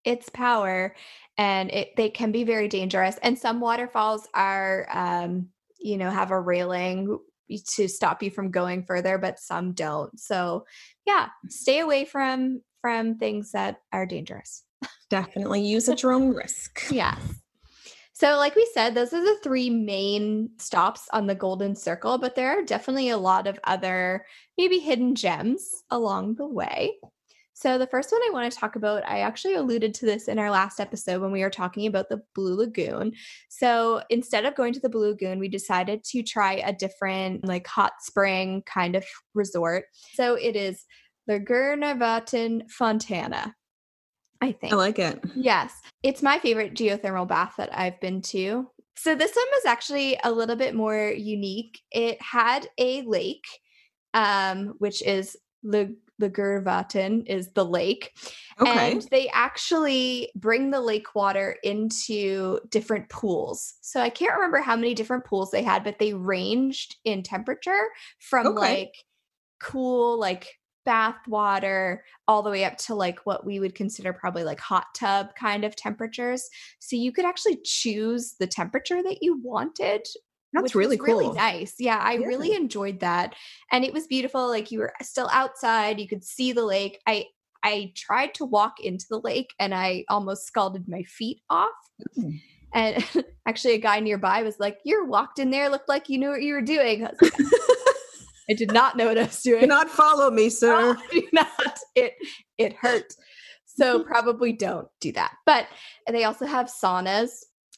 its 0.05 0.29
power 0.29 0.95
and 1.37 1.69
it 1.71 1.95
they 1.97 2.09
can 2.09 2.31
be 2.31 2.45
very 2.45 2.69
dangerous 2.69 3.17
and 3.23 3.37
some 3.37 3.59
waterfalls 3.59 4.25
are 4.33 4.87
um 4.89 5.49
you 5.81 5.97
know 5.97 6.09
have 6.09 6.31
a 6.31 6.39
railing 6.39 7.19
to 7.65 7.89
stop 7.89 8.23
you 8.23 8.31
from 8.31 8.49
going 8.49 8.83
further 8.83 9.17
but 9.17 9.39
some 9.39 9.73
don't. 9.73 10.17
So 10.19 10.65
yeah 11.05 11.27
stay 11.49 11.79
away 11.79 12.05
from 12.05 12.61
from 12.81 13.17
things 13.17 13.51
that 13.51 13.81
are 13.91 14.05
dangerous. 14.05 14.63
Definitely 15.09 15.63
use 15.65 15.89
your 16.01 16.13
own 16.13 16.33
risk. 16.33 16.83
Yeah 16.91 17.17
so 18.17 18.37
like 18.37 18.55
we 18.55 18.69
said 18.73 18.93
those 18.93 19.13
are 19.13 19.23
the 19.23 19.39
three 19.43 19.69
main 19.69 20.49
stops 20.57 21.07
on 21.13 21.27
the 21.27 21.35
golden 21.35 21.75
circle 21.75 22.17
but 22.17 22.35
there 22.35 22.57
are 22.57 22.63
definitely 22.63 23.09
a 23.09 23.17
lot 23.17 23.47
of 23.47 23.59
other 23.63 24.25
maybe 24.57 24.79
hidden 24.79 25.15
gems 25.15 25.83
along 25.91 26.35
the 26.35 26.47
way. 26.47 26.97
So, 27.53 27.79
the 27.79 27.87
first 27.87 28.11
one 28.11 28.21
I 28.21 28.29
want 28.31 28.51
to 28.51 28.59
talk 28.59 28.75
about, 28.75 29.03
I 29.07 29.21
actually 29.21 29.55
alluded 29.55 29.95
to 29.95 30.05
this 30.05 30.27
in 30.27 30.37
our 30.37 30.51
last 30.51 30.79
episode 30.79 31.21
when 31.21 31.31
we 31.31 31.41
were 31.41 31.49
talking 31.49 31.87
about 31.87 32.07
the 32.07 32.21
Blue 32.35 32.55
Lagoon. 32.55 33.13
So, 33.49 34.03
instead 34.11 34.45
of 34.45 34.53
going 34.53 34.73
to 34.73 34.79
the 34.79 34.89
Blue 34.89 35.09
Lagoon, 35.09 35.39
we 35.39 35.47
decided 35.47 36.03
to 36.03 36.21
try 36.21 36.53
a 36.53 36.71
different, 36.71 37.45
like, 37.47 37.65
hot 37.65 37.93
spring 38.01 38.61
kind 38.67 38.95
of 38.95 39.03
resort. 39.33 39.85
So, 40.13 40.35
it 40.35 40.55
is 40.55 40.85
Laugarvatn 41.27 42.69
Fontana. 42.69 43.55
I 44.41 44.51
think. 44.51 44.73
I 44.73 44.75
like 44.75 44.99
it. 44.99 45.23
Yes. 45.35 45.73
It's 46.03 46.21
my 46.21 46.39
favorite 46.39 46.73
geothermal 46.73 47.27
bath 47.27 47.55
that 47.57 47.69
I've 47.77 47.99
been 47.99 48.21
to. 48.23 48.69
So, 48.95 49.13
this 49.13 49.35
one 49.35 49.45
was 49.51 49.65
actually 49.65 50.17
a 50.23 50.31
little 50.31 50.55
bit 50.55 50.73
more 50.73 51.09
unique. 51.09 51.81
It 51.91 52.21
had 52.21 52.67
a 52.77 53.03
lake 53.03 53.45
um, 54.13 54.73
which 54.79 55.01
is 55.03 55.37
Le 55.63 55.87
Laugarvatn 56.19 57.27
is 57.27 57.51
the 57.53 57.63
lake. 57.63 58.11
Okay. 58.59 58.91
And 58.91 59.07
they 59.11 59.29
actually 59.29 60.31
bring 60.35 60.71
the 60.71 60.81
lake 60.81 61.13
water 61.13 61.57
into 61.63 62.59
different 62.69 63.07
pools. 63.09 63.75
So 63.81 64.01
I 64.01 64.09
can't 64.09 64.33
remember 64.33 64.59
how 64.59 64.75
many 64.75 64.95
different 64.95 65.25
pools 65.25 65.51
they 65.51 65.61
had, 65.61 65.83
but 65.83 65.99
they 65.99 66.13
ranged 66.15 66.95
in 67.05 67.21
temperature 67.21 67.87
from 68.19 68.47
Okay. 68.47 68.59
like 68.59 68.93
cool, 69.61 70.19
like 70.19 70.47
bath 70.87 71.17
water, 71.27 72.03
all 72.29 72.41
the 72.41 72.49
way 72.49 72.63
up 72.63 72.77
to 72.77 72.95
like 72.95 73.19
what 73.25 73.45
we 73.45 73.59
would 73.59 73.75
consider 73.75 74.13
probably 74.13 74.45
like 74.45 74.59
hot 74.59 74.85
tub 74.95 75.27
kind 75.37 75.65
of 75.65 75.75
temperatures. 75.75 76.49
So 76.79 76.95
you 76.95 77.11
could 77.11 77.25
actually 77.25 77.59
choose 77.63 78.35
the 78.39 78.47
temperature 78.47 79.03
that 79.03 79.21
you 79.21 79.37
wanted 79.43 80.07
That's 80.53 80.73
really 80.75 80.95
was 80.95 81.05
cool. 81.05 81.19
really 81.19 81.35
nice. 81.35 81.75
Yeah, 81.77 81.97
I 81.97 82.13
Yeah. 82.13 82.25
really 82.27 82.53
enjoyed 82.55 83.01
that. 83.01 83.35
And 83.71 83.83
it 83.83 83.91
was 83.93 84.07
beautiful. 84.07 84.47
Like 84.47 84.71
you 84.71 84.79
were 84.79 84.93
still 85.01 85.29
outside, 85.33 85.99
you 85.99 86.07
could 86.07 86.23
see 86.23 86.53
the 86.53 86.65
lake. 86.65 86.99
I 87.05 87.25
I 87.63 87.91
tried 87.95 88.33
to 88.35 88.45
walk 88.45 88.79
into 88.79 89.05
the 89.09 89.19
lake 89.19 89.53
and 89.59 89.75
I 89.75 90.05
almost 90.09 90.45
scalded 90.47 90.87
my 90.87 91.03
feet 91.03 91.41
off. 91.49 91.69
Mm. 92.17 92.39
And 92.73 93.05
actually 93.47 93.73
a 93.73 93.79
guy 93.79 93.99
nearby 93.99 94.41
was 94.43 94.57
like, 94.59 94.77
"You 94.85 95.05
walked 95.05 95.39
in 95.39 95.49
there, 95.49 95.67
looked 95.69 95.89
like 95.89 96.07
you 96.07 96.17
knew 96.17 96.29
what 96.29 96.43
you 96.43 96.53
were 96.53 96.61
doing." 96.61 97.05
I, 97.05 97.09
was 97.09 97.21
like, 97.21 97.33
I 98.49 98.53
did 98.53 98.71
not 98.71 98.95
notice 98.97 99.45
you. 99.45 99.55
I 99.55 99.57
was 99.57 99.63
Do 99.63 99.67
not 99.67 99.89
follow 99.89 100.31
me, 100.31 100.49
sir. 100.49 100.95
Do 101.11 101.27
not. 101.33 101.79
It 101.95 102.13
it 102.57 102.73
hurt. 102.73 103.13
So 103.65 104.03
probably 104.03 104.53
don't 104.53 104.87
do 105.01 105.11
that. 105.13 105.33
But 105.45 105.67
they 106.09 106.23
also 106.23 106.45
have 106.45 106.67
saunas 106.67 107.29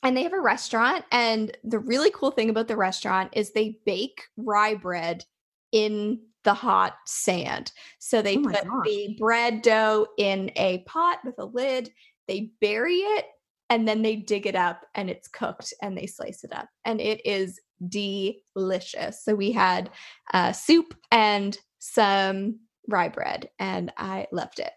and 0.04 0.16
they 0.16 0.24
have 0.24 0.34
a 0.34 0.40
restaurant. 0.40 1.04
And 1.12 1.56
the 1.64 1.80
really 1.80 2.12
cool 2.12 2.32
thing 2.32 2.50
about 2.50 2.68
the 2.68 2.78
restaurant 2.78 3.32
is 3.36 3.52
they 3.52 3.78
bake 3.86 4.22
rye 4.38 4.76
bread 4.76 5.26
in 5.72 6.20
the 6.46 6.54
hot 6.54 6.96
sand. 7.06 7.72
So 8.00 8.22
they 8.22 8.38
Oh 8.38 8.44
put 8.44 8.64
gosh. 8.64 8.86
the 8.86 9.18
bread 9.20 9.62
dough 9.62 10.08
in 10.18 10.52
a 10.56 10.80
pot 10.88 11.20
with 11.26 11.36
a 11.38 11.46
lid, 11.46 11.90
they 12.28 12.52
bury 12.62 12.98
it, 12.98 13.26
and 13.70 13.88
then 13.88 14.02
they 14.02 14.16
dig 14.16 14.48
it 14.48 14.56
up 14.56 14.86
and 14.96 15.10
it's 15.10 15.28
cooked 15.28 15.74
and 15.82 15.98
they 15.98 16.08
slice 16.08 16.44
it 16.44 16.54
up. 16.54 16.70
And 16.86 17.02
it 17.02 17.26
is 17.26 17.60
delicious. 17.88 19.24
So 19.24 19.36
we 19.36 19.52
had 19.52 19.90
uh, 20.34 20.52
soup 20.52 20.94
and 21.12 21.58
some 21.80 22.60
rye 22.88 23.10
bread, 23.10 23.50
and 23.60 23.92
I 23.98 24.28
loved 24.32 24.60
it. 24.60 24.74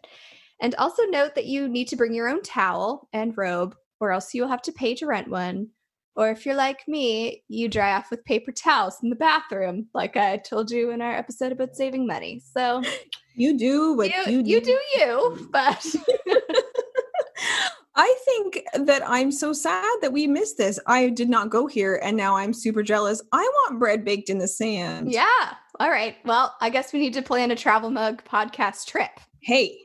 And 0.61 0.75
also 0.77 1.03
note 1.05 1.35
that 1.35 1.47
you 1.47 1.69
need 1.69 1.89
to 1.89 1.97
bring 1.97 2.15
your 2.15 2.29
own 2.29 2.43
towel 2.43 3.09
and 3.13 3.37
robe, 3.37 3.75
or 4.01 4.13
else 4.13 4.33
you'll 4.35 4.49
have 4.49 4.63
to 4.63 4.73
pay 4.73 4.95
to 4.97 5.07
rent 5.07 5.29
one. 5.29 5.69
Or 6.15 6.31
if 6.31 6.45
you're 6.45 6.55
like 6.55 6.87
me, 6.87 7.43
you 7.49 7.69
dry 7.69 7.95
off 7.97 8.11
with 8.11 8.25
paper 8.25 8.53
towels 8.53 8.99
in 9.03 9.09
the 9.09 9.17
bathroom, 9.17 9.89
like 9.95 10.17
I 10.17 10.37
told 10.37 10.71
you 10.71 10.91
in 10.91 11.01
our 11.01 11.13
episode 11.13 11.53
about 11.53 11.75
saving 11.75 12.07
money. 12.07 12.43
So 12.55 12.83
You 13.35 13.57
do 13.57 13.95
what 13.95 14.11
you, 14.11 14.31
you, 14.31 14.43
you 14.45 14.61
do 14.61 14.79
you, 14.97 15.49
but 15.51 15.85
I 17.95 18.15
think 18.25 18.63
that 18.87 19.03
I'm 19.07 19.31
so 19.31 19.53
sad 19.53 19.85
that 20.01 20.13
we 20.13 20.27
missed 20.27 20.57
this. 20.57 20.79
I 20.87 21.11
did 21.11 21.29
not 21.29 21.51
go 21.51 21.67
here 21.67 22.01
and 22.03 22.17
now 22.17 22.37
I'm 22.37 22.53
super 22.55 22.83
jealous. 22.83 23.21
I 23.33 23.43
want 23.43 23.79
bread 23.79 24.05
baked 24.05 24.31
in 24.31 24.39
the 24.39 24.49
sand. 24.49 25.13
yeah. 25.13 25.55
All 25.81 25.91
right. 25.91 26.17
Well, 26.25 26.55
I 26.61 26.71
guess 26.71 26.93
we 26.93 27.01
need 27.01 27.15
to 27.15 27.23
plan 27.23 27.51
a 27.51 27.57
travel 27.57 27.91
mug 27.91 28.23
podcast 28.25 28.87
trip. 28.87 29.11
Hey, 29.41 29.77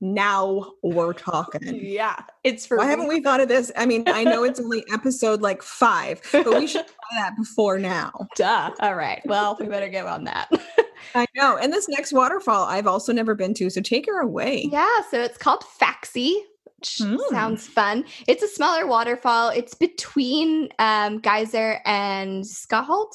now 0.00 0.72
we're 0.82 1.12
talking. 1.12 1.78
Yeah. 1.84 2.16
It's 2.42 2.64
for 2.66 2.76
Why 2.78 2.86
haven't 2.86 3.08
we 3.08 3.20
thought 3.20 3.40
of 3.40 3.48
this? 3.48 3.70
I 3.76 3.86
mean, 3.86 4.04
I 4.08 4.24
know 4.24 4.44
it's 4.44 4.58
only 4.60 4.84
episode 4.92 5.42
like 5.42 5.62
five, 5.62 6.20
but 6.32 6.46
we 6.58 6.66
should 6.66 6.80
of 6.86 6.88
that 7.16 7.36
before 7.36 7.78
now. 7.78 8.12
Duh. 8.36 8.70
All 8.80 8.94
right. 8.94 9.20
Well, 9.26 9.56
we 9.60 9.66
better 9.66 9.88
get 9.88 10.06
on 10.06 10.24
that. 10.24 10.48
I 11.14 11.26
know. 11.36 11.56
And 11.56 11.72
this 11.72 11.88
next 11.88 12.12
waterfall, 12.12 12.64
I've 12.64 12.86
also 12.86 13.12
never 13.12 13.34
been 13.34 13.54
to. 13.54 13.68
So 13.70 13.80
take 13.80 14.06
her 14.06 14.20
away. 14.20 14.68
Yeah, 14.72 15.02
so 15.10 15.20
it's 15.20 15.38
called 15.38 15.62
Faxi, 15.80 16.34
Mm. 16.84 17.18
sounds 17.30 17.66
fun. 17.66 18.04
It's 18.26 18.42
a 18.42 18.48
smaller 18.48 18.86
waterfall. 18.86 19.50
It's 19.50 19.74
between 19.74 20.68
um, 20.78 21.20
Geyser 21.20 21.80
and 21.84 22.44
Skálholt, 22.44 23.12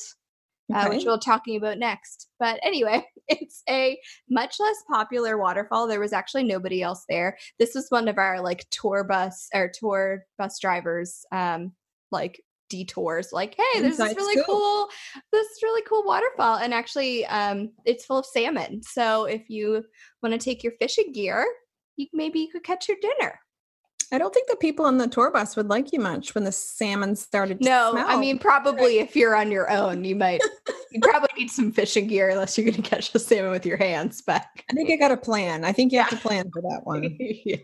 uh, 0.73 0.87
which 0.87 1.05
we'll 1.05 1.19
talking 1.19 1.57
about 1.57 1.77
next. 1.77 2.27
But 2.39 2.59
anyway, 2.63 3.05
it's 3.27 3.63
a 3.69 3.99
much 4.29 4.55
less 4.59 4.77
popular 4.91 5.37
waterfall. 5.37 5.87
There 5.87 5.99
was 5.99 6.13
actually 6.13 6.43
nobody 6.43 6.81
else 6.81 7.03
there. 7.09 7.37
This 7.59 7.73
was 7.75 7.87
one 7.89 8.07
of 8.07 8.17
our 8.17 8.41
like 8.41 8.65
tour 8.71 9.03
bus 9.03 9.47
or 9.53 9.71
tour 9.73 10.23
bus 10.37 10.59
drivers, 10.59 11.25
um, 11.31 11.73
like 12.11 12.41
detours. 12.69 13.29
Like, 13.31 13.55
hey, 13.55 13.81
there's 13.81 13.97
this 13.97 14.09
Inside 14.09 14.17
really 14.17 14.33
scoop. 14.33 14.45
cool, 14.45 14.87
this 15.31 15.47
really 15.63 15.83
cool 15.83 16.03
waterfall, 16.05 16.57
and 16.57 16.73
actually, 16.73 17.25
um, 17.27 17.71
it's 17.85 18.05
full 18.05 18.19
of 18.19 18.25
salmon. 18.25 18.81
So 18.83 19.25
if 19.25 19.49
you 19.49 19.83
want 20.21 20.33
to 20.33 20.39
take 20.39 20.63
your 20.63 20.73
fishing 20.79 21.11
gear, 21.13 21.47
you 21.95 22.07
maybe 22.13 22.39
you 22.39 22.49
could 22.51 22.63
catch 22.63 22.87
your 22.87 22.97
dinner. 23.01 23.39
I 24.11 24.17
don't 24.17 24.33
think 24.33 24.47
the 24.49 24.55
people 24.55 24.85
on 24.85 24.97
the 24.97 25.07
tour 25.07 25.31
bus 25.31 25.55
would 25.55 25.67
like 25.67 25.91
you 25.91 25.99
much 25.99 26.33
when 26.33 26.43
the 26.43 26.51
salmon 26.51 27.15
started 27.15 27.59
to 27.59 27.65
No, 27.65 27.91
smell. 27.91 28.05
I 28.07 28.17
mean 28.17 28.39
probably 28.39 28.99
if 28.99 29.15
you're 29.15 29.35
on 29.35 29.51
your 29.51 29.69
own, 29.69 30.03
you 30.03 30.15
might 30.15 30.41
you 30.91 30.99
probably 31.03 31.29
need 31.37 31.49
some 31.51 31.71
fishing 31.71 32.07
gear 32.07 32.29
unless 32.29 32.57
you're 32.57 32.65
going 32.65 32.81
to 32.81 32.89
catch 32.89 33.11
the 33.11 33.19
salmon 33.19 33.51
with 33.51 33.65
your 33.65 33.77
hands. 33.77 34.21
But 34.21 34.45
I 34.69 34.73
think 34.73 34.89
I 34.91 34.95
got 34.95 35.11
a 35.11 35.17
plan. 35.17 35.65
I 35.65 35.71
think 35.73 35.91
you 35.91 35.99
have 35.99 36.09
to 36.11 36.17
plan 36.17 36.49
for 36.51 36.61
that 36.61 36.81
one. 36.85 37.17
yeah, 37.19 37.57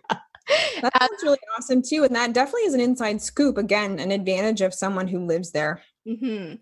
That 0.81 0.91
Uh, 0.95 1.07
sounds 1.07 1.23
really 1.23 1.39
awesome 1.57 1.81
too. 1.81 2.03
And 2.03 2.15
that 2.15 2.33
definitely 2.33 2.63
is 2.63 2.73
an 2.73 2.81
inside 2.81 3.21
scoop. 3.21 3.57
Again, 3.57 3.99
an 3.99 4.11
advantage 4.11 4.61
of 4.61 4.73
someone 4.73 5.07
who 5.07 5.25
lives 5.25 5.51
there. 5.51 5.81
hmm 6.05 6.55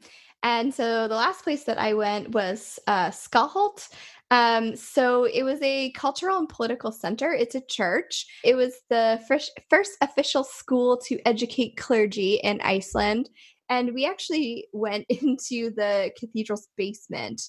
And 0.44 0.74
so 0.74 1.08
the 1.08 1.16
last 1.16 1.44
place 1.44 1.64
that 1.66 1.80
I 1.80 1.94
went 1.94 2.32
was 2.32 2.80
uh, 2.88 3.10
Skálholt. 3.10 3.90
Um, 4.32 4.78
so 4.78 5.26
it 5.26 5.44
was 5.44 5.62
a 5.62 5.92
cultural 5.92 6.38
and 6.38 6.50
political 6.50 6.92
center. 6.92 7.34
It's 7.34 7.56
a 7.56 7.66
church. 7.70 8.26
It 8.44 8.56
was 8.56 8.74
the 8.90 9.22
first, 9.28 9.52
first 9.70 9.98
official 10.02 10.44
school 10.44 10.98
to 11.06 11.20
educate 11.28 11.78
clergy 11.78 12.36
in 12.36 12.62
Iceland. 12.62 13.30
And 13.70 13.94
we 13.94 14.06
actually 14.06 14.68
went 14.74 15.06
into 15.10 15.72
the 15.76 16.12
cathedral's 16.18 16.70
basement 16.78 17.42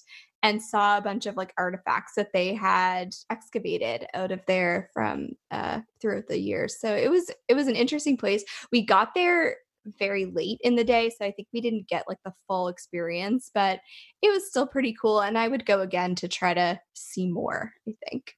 and 0.43 0.61
saw 0.61 0.97
a 0.97 1.01
bunch 1.01 1.25
of 1.25 1.37
like 1.37 1.53
artifacts 1.57 2.13
that 2.17 2.33
they 2.33 2.53
had 2.53 3.15
excavated 3.29 4.05
out 4.13 4.33
of 4.33 4.41
there 4.45 4.89
from 4.93 5.29
uh, 5.51 5.79
throughout 6.01 6.27
the 6.27 6.37
years. 6.37 6.81
So 6.81 6.93
it 6.93 7.09
was 7.09 7.31
it 7.47 7.53
was 7.53 7.67
an 7.67 7.77
interesting 7.77 8.17
place. 8.17 8.43
We 8.69 8.85
got 8.85 9.15
there 9.15 9.55
very 9.99 10.25
late 10.25 10.59
in 10.61 10.75
the 10.75 10.83
day, 10.83 11.09
so 11.09 11.25
I 11.25 11.31
think 11.31 11.47
we 11.53 11.61
didn't 11.61 11.87
get 11.87 12.05
like 12.07 12.19
the 12.25 12.33
full 12.47 12.67
experience, 12.67 13.51
but 13.53 13.79
it 14.21 14.31
was 14.31 14.47
still 14.47 14.67
pretty 14.67 14.95
cool. 14.99 15.21
And 15.21 15.37
I 15.37 15.47
would 15.47 15.65
go 15.65 15.81
again 15.81 16.15
to 16.15 16.27
try 16.27 16.53
to 16.53 16.79
see 16.93 17.27
more. 17.27 17.71
I 17.87 17.93
think. 18.09 18.35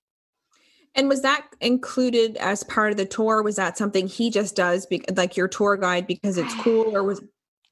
And 0.96 1.10
was 1.10 1.22
that 1.24 1.48
included 1.60 2.38
as 2.38 2.64
part 2.64 2.92
of 2.92 2.98
the 2.98 3.06
tour? 3.06 3.44
Was 3.44 3.58
that 3.58 3.78
something 3.78 4.08
he 4.08 4.30
just 4.30 4.56
does, 4.56 4.86
be- 4.86 5.04
like 5.16 5.36
your 5.36 5.50
tour 5.50 5.76
guide, 5.76 6.08
because 6.08 6.38
it's 6.38 6.56
cool, 6.62 6.96
or 6.96 7.04
was 7.04 7.22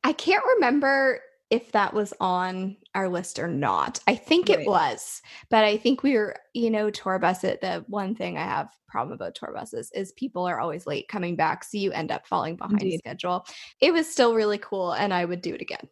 I 0.03 0.13
can't 0.13 0.43
remember 0.55 1.21
if 1.53 1.71
that 1.71 1.93
was 1.93 2.15
on 2.19 2.75
our 2.95 3.07
list 3.07 3.37
or 3.37 3.47
not. 3.47 3.99
I 4.07 4.15
think 4.15 4.49
Right. 4.49 4.61
it 4.61 4.67
was, 4.67 5.21
but 5.51 5.63
I 5.63 5.77
think 5.77 6.01
we 6.01 6.15
were, 6.15 6.35
you 6.53 6.71
know, 6.71 6.89
tour 6.89 7.19
bus 7.19 7.43
it. 7.43 7.61
The 7.61 7.85
one 7.87 8.15
thing 8.15 8.39
I 8.39 8.43
have 8.43 8.71
problem 8.87 9.13
about 9.13 9.35
tour 9.35 9.53
buses 9.53 9.91
is 9.93 10.11
people 10.13 10.47
are 10.47 10.59
always 10.59 10.87
late 10.87 11.07
coming 11.07 11.35
back, 11.35 11.63
so 11.63 11.77
you 11.77 11.91
end 11.91 12.11
up 12.11 12.25
falling 12.25 12.55
behind 12.55 12.81
Indeed. 12.81 12.97
schedule. 12.99 13.45
It 13.79 13.93
was 13.93 14.11
still 14.11 14.33
really 14.33 14.57
cool, 14.57 14.93
and 14.93 15.13
I 15.13 15.25
would 15.25 15.41
do 15.43 15.53
it 15.53 15.61
again. 15.61 15.87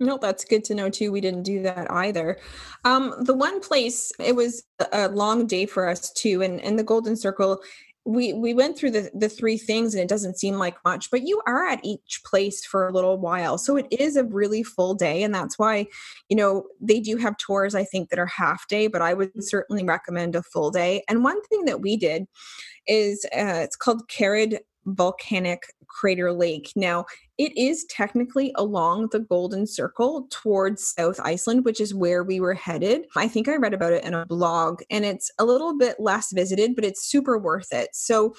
No, 0.00 0.16
that's 0.16 0.46
good 0.46 0.64
to 0.64 0.74
know 0.74 0.88
too. 0.88 1.12
We 1.12 1.20
didn't 1.20 1.42
do 1.42 1.62
that 1.62 1.90
either. 1.90 2.38
Um, 2.84 3.14
the 3.20 3.34
one 3.34 3.60
place 3.60 4.12
it 4.18 4.34
was 4.34 4.62
a 4.92 5.08
long 5.08 5.46
day 5.46 5.66
for 5.66 5.88
us 5.88 6.10
too, 6.12 6.40
and 6.42 6.58
and 6.62 6.78
the 6.78 6.84
Golden 6.84 7.16
Circle. 7.16 7.60
We 8.06 8.32
we 8.32 8.54
went 8.54 8.78
through 8.78 8.92
the 8.92 9.10
the 9.12 9.28
three 9.28 9.58
things, 9.58 9.94
and 9.94 10.02
it 10.02 10.08
doesn't 10.08 10.38
seem 10.38 10.56
like 10.58 10.76
much, 10.84 11.10
but 11.10 11.26
you 11.26 11.42
are 11.46 11.66
at 11.66 11.84
each 11.84 12.20
place 12.24 12.64
for 12.64 12.86
a 12.86 12.92
little 12.92 13.18
while, 13.18 13.58
so 13.58 13.76
it 13.76 13.86
is 13.90 14.16
a 14.16 14.24
really 14.24 14.62
full 14.62 14.94
day, 14.94 15.24
and 15.24 15.34
that's 15.34 15.58
why, 15.58 15.86
you 16.28 16.36
know, 16.36 16.66
they 16.80 17.00
do 17.00 17.16
have 17.16 17.36
tours. 17.36 17.74
I 17.74 17.84
think 17.84 18.10
that 18.10 18.20
are 18.20 18.26
half 18.26 18.68
day, 18.68 18.86
but 18.86 19.02
I 19.02 19.12
would 19.12 19.32
certainly 19.40 19.82
recommend 19.82 20.36
a 20.36 20.42
full 20.42 20.70
day. 20.70 21.02
And 21.08 21.24
one 21.24 21.42
thing 21.44 21.64
that 21.64 21.80
we 21.80 21.96
did 21.96 22.26
is 22.86 23.24
uh, 23.36 23.60
it's 23.64 23.76
called 23.76 24.08
Kerid 24.08 24.58
Volcanic 24.86 25.64
Crater 25.88 26.32
Lake. 26.32 26.72
Now, 26.76 27.06
it 27.38 27.56
is 27.56 27.84
technically 27.84 28.52
along 28.56 29.08
the 29.12 29.20
Golden 29.20 29.66
Circle 29.66 30.26
towards 30.30 30.94
South 30.96 31.20
Iceland, 31.20 31.64
which 31.64 31.80
is 31.80 31.94
where 31.94 32.24
we 32.24 32.40
were 32.40 32.54
headed. 32.54 33.06
I 33.16 33.28
think 33.28 33.48
I 33.48 33.56
read 33.56 33.74
about 33.74 33.92
it 33.92 34.04
in 34.04 34.14
a 34.14 34.26
blog, 34.26 34.82
and 34.90 35.04
it's 35.04 35.30
a 35.38 35.44
little 35.44 35.76
bit 35.76 35.96
less 35.98 36.32
visited, 36.32 36.74
but 36.74 36.84
it's 36.84 37.06
super 37.06 37.38
worth 37.38 37.72
it. 37.72 37.90
So, 37.92 38.34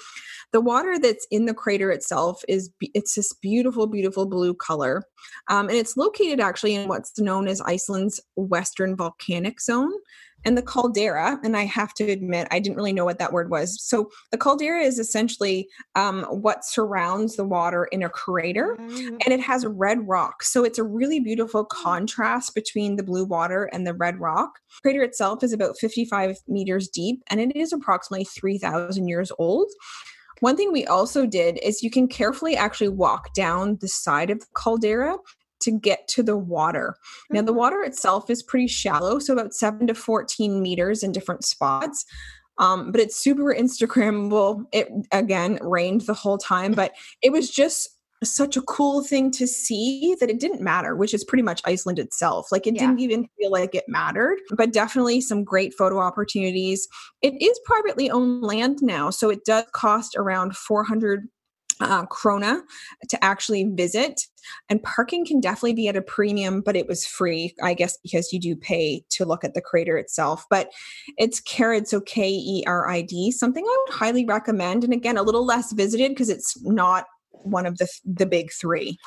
the 0.51 0.61
water 0.61 0.97
that's 0.97 1.27
in 1.29 1.45
the 1.45 1.53
crater 1.53 1.91
itself 1.91 2.41
is 2.47 2.69
it's 2.81 3.15
this 3.15 3.33
beautiful, 3.33 3.87
beautiful 3.87 4.25
blue 4.25 4.53
color, 4.53 5.03
um, 5.49 5.69
and 5.69 5.77
it's 5.77 5.97
located 5.97 6.39
actually 6.39 6.75
in 6.75 6.87
what's 6.87 7.19
known 7.19 7.47
as 7.47 7.61
Iceland's 7.61 8.19
Western 8.35 8.95
Volcanic 8.95 9.61
Zone. 9.61 9.91
And 10.47 10.57
the 10.57 10.61
caldera. 10.61 11.37
And 11.43 11.57
I 11.57 11.65
have 11.65 11.93
to 11.95 12.09
admit, 12.09 12.47
I 12.51 12.59
didn't 12.59 12.77
really 12.77 12.93
know 12.93 13.03
what 13.03 13.19
that 13.19 13.33
word 13.33 13.51
was. 13.51 13.83
So 13.83 14.09
the 14.31 14.37
caldera 14.37 14.81
is 14.81 14.97
essentially 14.97 15.67
um, 15.95 16.23
what 16.23 16.63
surrounds 16.63 17.35
the 17.35 17.43
water 17.43 17.83
in 17.91 18.01
a 18.01 18.07
crater, 18.09 18.77
mm-hmm. 18.79 19.17
and 19.25 19.33
it 19.33 19.41
has 19.41 19.65
red 19.65 20.07
rock. 20.07 20.43
So 20.43 20.63
it's 20.63 20.79
a 20.79 20.85
really 20.85 21.19
beautiful 21.19 21.65
mm. 21.65 21.69
contrast 21.69 22.55
between 22.55 22.95
the 22.95 23.03
blue 23.03 23.25
water 23.25 23.65
and 23.73 23.85
the 23.85 23.93
red 23.93 24.21
rock. 24.21 24.59
The 24.77 24.81
crater 24.83 25.03
itself 25.03 25.43
is 25.43 25.51
about 25.51 25.77
55 25.77 26.37
meters 26.47 26.87
deep, 26.87 27.21
and 27.29 27.41
it 27.41 27.53
is 27.53 27.73
approximately 27.73 28.23
3,000 28.23 29.09
years 29.09 29.33
old. 29.37 29.69
One 30.39 30.55
thing 30.55 30.71
we 30.71 30.85
also 30.85 31.25
did 31.25 31.59
is 31.63 31.83
you 31.83 31.89
can 31.89 32.07
carefully 32.07 32.55
actually 32.55 32.89
walk 32.89 33.33
down 33.33 33.79
the 33.81 33.87
side 33.87 34.29
of 34.29 34.39
the 34.39 34.45
caldera 34.55 35.17
to 35.67 35.79
get 35.79 36.07
to 36.07 36.23
the 36.23 36.37
water. 36.37 36.95
Now, 37.29 37.41
the 37.41 37.51
mm-hmm. 37.51 37.59
water 37.59 37.83
itself 37.83 38.29
is 38.29 38.41
pretty 38.41 38.67
shallow, 38.67 39.19
so 39.19 39.33
about 39.33 39.53
seven 39.53 39.87
to 39.87 39.93
14 39.93 40.61
meters 40.61 41.03
in 41.03 41.11
different 41.11 41.43
spots. 41.43 42.05
Um, 42.57 42.91
but 42.91 43.01
it's 43.01 43.15
super 43.15 43.53
Instagrammable. 43.53 44.63
It 44.71 44.89
again 45.11 45.59
rained 45.61 46.01
the 46.01 46.13
whole 46.13 46.37
time, 46.39 46.71
but 46.71 46.93
it 47.21 47.31
was 47.31 47.51
just 47.51 47.89
such 48.23 48.57
a 48.57 48.61
cool 48.61 49.03
thing 49.03 49.29
to 49.29 49.45
see 49.45 50.15
that 50.19 50.29
it 50.29 50.39
didn't 50.39 50.61
matter, 50.61 50.95
which 50.95 51.13
is 51.13 51.23
pretty 51.23 51.43
much 51.43 51.61
Iceland 51.65 51.99
itself. 51.99 52.51
Like 52.51 52.65
it 52.65 52.73
yeah. 52.73 52.81
didn't 52.81 52.99
even 52.99 53.27
feel 53.37 53.51
like 53.51 53.75
it 53.75 53.83
mattered, 53.87 54.39
but 54.55 54.73
definitely 54.73 55.21
some 55.21 55.43
great 55.43 55.73
photo 55.77 55.99
opportunities. 55.99 56.87
It 57.21 57.39
is 57.39 57.59
privately 57.65 58.09
owned 58.09 58.41
land 58.41 58.79
now, 58.81 59.11
so 59.11 59.29
it 59.29 59.45
does 59.45 59.65
cost 59.73 60.15
around 60.17 60.55
400 60.55 61.27
uh, 61.81 62.05
krona 62.07 62.61
to 63.09 63.23
actually 63.23 63.65
visit. 63.65 64.21
And 64.69 64.81
parking 64.81 65.25
can 65.25 65.41
definitely 65.41 65.73
be 65.73 65.87
at 65.89 65.97
a 65.97 66.01
premium, 66.01 66.61
but 66.61 66.77
it 66.77 66.87
was 66.87 67.05
free, 67.05 67.53
I 67.61 67.73
guess, 67.73 67.97
because 67.97 68.31
you 68.31 68.39
do 68.39 68.55
pay 68.55 69.03
to 69.09 69.25
look 69.25 69.43
at 69.43 69.53
the 69.53 69.61
crater 69.61 69.97
itself. 69.97 70.45
But 70.49 70.71
it's 71.17 71.41
Kerid, 71.41 71.87
so 71.87 71.99
K 72.01 72.29
E 72.29 72.63
R 72.65 72.89
I 72.89 73.01
D, 73.01 73.31
something 73.31 73.65
I 73.65 73.85
would 73.85 73.95
highly 73.95 74.25
recommend. 74.25 74.83
And 74.83 74.93
again, 74.93 75.17
a 75.17 75.23
little 75.23 75.45
less 75.45 75.73
visited 75.73 76.11
because 76.11 76.29
it's 76.29 76.61
not 76.63 77.05
one 77.43 77.65
of 77.65 77.77
the 77.77 77.87
the 78.05 78.25
big 78.25 78.51
three. 78.51 78.97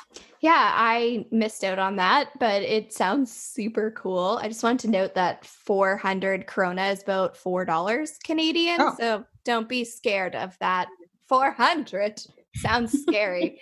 Yeah, 0.41 0.71
I 0.73 1.25
missed 1.31 1.63
out 1.63 1.79
on 1.79 1.95
that, 1.97 2.29
but 2.39 2.61
it 2.63 2.93
sounds 2.93 3.31
super 3.31 3.91
cool. 3.91 4.39
I 4.41 4.47
just 4.47 4.63
wanted 4.63 4.79
to 4.81 4.89
note 4.89 5.13
that 5.15 5.45
400 5.45 6.47
krona 6.47 6.91
is 6.91 7.03
about 7.03 7.35
$4 7.35 8.23
Canadian. 8.23 8.77
Oh. 8.79 8.95
So 8.97 9.25
don't 9.43 9.69
be 9.69 9.83
scared 9.83 10.35
of 10.35 10.57
that. 10.59 10.87
400 11.27 12.23
sounds 12.55 12.91
scary. 13.07 13.59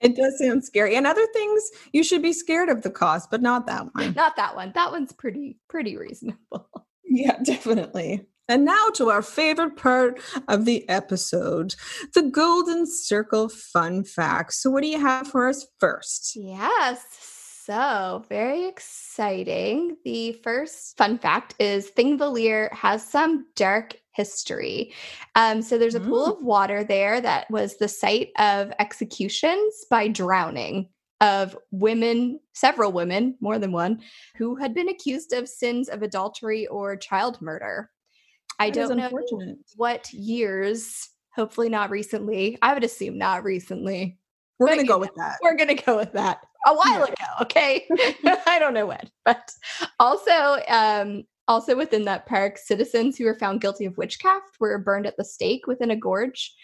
it 0.00 0.16
does 0.16 0.38
sound 0.38 0.64
scary. 0.64 0.96
And 0.96 1.06
other 1.06 1.26
things 1.32 1.62
you 1.92 2.02
should 2.04 2.22
be 2.22 2.32
scared 2.32 2.68
of 2.68 2.82
the 2.82 2.90
cost, 2.90 3.30
but 3.30 3.42
not 3.42 3.66
that 3.66 3.86
one. 3.94 4.12
Not 4.14 4.36
that 4.36 4.54
one. 4.54 4.72
That 4.74 4.90
one's 4.92 5.12
pretty 5.12 5.58
pretty 5.68 5.96
reasonable. 5.96 6.68
Yeah, 7.04 7.38
definitely. 7.44 8.26
And 8.46 8.66
now 8.66 8.88
to 8.94 9.08
our 9.10 9.22
favorite 9.22 9.76
part 9.76 10.20
of 10.48 10.66
the 10.66 10.86
episode 10.88 11.74
the 12.14 12.22
Golden 12.22 12.86
Circle 12.86 13.48
fun 13.48 14.04
facts. 14.04 14.62
So, 14.62 14.70
what 14.70 14.82
do 14.82 14.88
you 14.88 15.00
have 15.00 15.28
for 15.28 15.48
us 15.48 15.66
first? 15.80 16.32
Yes. 16.36 17.00
So, 17.64 18.22
very 18.28 18.66
exciting. 18.66 19.96
The 20.04 20.32
first 20.32 20.98
fun 20.98 21.18
fact 21.18 21.54
is 21.58 21.90
Thingvellir 21.92 22.70
has 22.74 23.02
some 23.02 23.46
dark 23.56 23.96
history. 24.12 24.92
Um, 25.34 25.62
so, 25.62 25.78
there's 25.78 25.94
a 25.94 26.00
mm. 26.00 26.08
pool 26.08 26.26
of 26.26 26.42
water 26.42 26.84
there 26.84 27.22
that 27.22 27.50
was 27.50 27.78
the 27.78 27.88
site 27.88 28.32
of 28.38 28.70
executions 28.78 29.86
by 29.88 30.08
drowning 30.08 30.90
of 31.22 31.56
women, 31.70 32.38
several 32.52 32.92
women, 32.92 33.34
more 33.40 33.58
than 33.58 33.72
one, 33.72 34.02
who 34.36 34.56
had 34.56 34.74
been 34.74 34.90
accused 34.90 35.32
of 35.32 35.48
sins 35.48 35.88
of 35.88 36.02
adultery 36.02 36.66
or 36.66 36.96
child 36.96 37.40
murder. 37.40 37.88
I 38.58 38.68
that 38.68 38.74
don't 38.74 38.98
know 38.98 39.56
what 39.76 40.12
years, 40.12 41.08
hopefully 41.34 41.70
not 41.70 41.88
recently. 41.88 42.58
I 42.60 42.74
would 42.74 42.84
assume 42.84 43.16
not 43.16 43.42
recently. 43.42 44.18
We're 44.58 44.66
going 44.66 44.80
to 44.80 44.86
go 44.86 44.94
know, 44.94 44.98
with 44.98 45.14
that. 45.16 45.38
We're 45.42 45.56
going 45.56 45.74
to 45.74 45.82
go 45.82 45.96
with 45.96 46.12
that 46.12 46.40
a 46.66 46.74
while 46.74 47.04
ago. 47.04 47.14
Okay. 47.42 47.86
I 48.46 48.58
don't 48.58 48.74
know 48.74 48.86
when, 48.86 49.10
but 49.24 49.50
also, 49.98 50.60
um, 50.68 51.24
also 51.46 51.76
within 51.76 52.04
that 52.04 52.26
park, 52.26 52.58
citizens 52.58 53.16
who 53.16 53.24
were 53.24 53.38
found 53.38 53.60
guilty 53.60 53.84
of 53.84 53.98
witchcraft 53.98 54.56
were 54.60 54.78
burned 54.78 55.06
at 55.06 55.16
the 55.16 55.24
stake 55.24 55.66
within 55.66 55.90
a 55.90 55.96
gorge. 55.96 56.54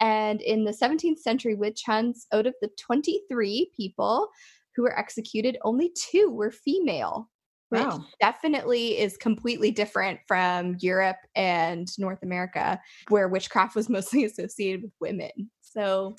And 0.00 0.40
in 0.40 0.64
the 0.64 0.72
17th 0.72 1.18
century 1.18 1.54
witch 1.54 1.82
hunts, 1.84 2.26
out 2.32 2.46
of 2.46 2.54
the 2.62 2.70
23 2.78 3.70
people 3.76 4.28
who 4.74 4.82
were 4.82 4.98
executed, 4.98 5.58
only 5.62 5.92
two 5.94 6.30
were 6.30 6.50
female 6.50 7.28
wow. 7.70 7.96
which 7.96 8.06
definitely 8.20 8.98
is 8.98 9.16
completely 9.16 9.70
different 9.70 10.20
from 10.26 10.76
Europe 10.80 11.18
and 11.34 11.88
North 11.98 12.22
America, 12.22 12.80
where 13.08 13.28
witchcraft 13.28 13.74
was 13.76 13.88
mostly 13.90 14.24
associated 14.24 14.82
with 14.82 14.92
women. 15.00 15.30
So 15.60 16.14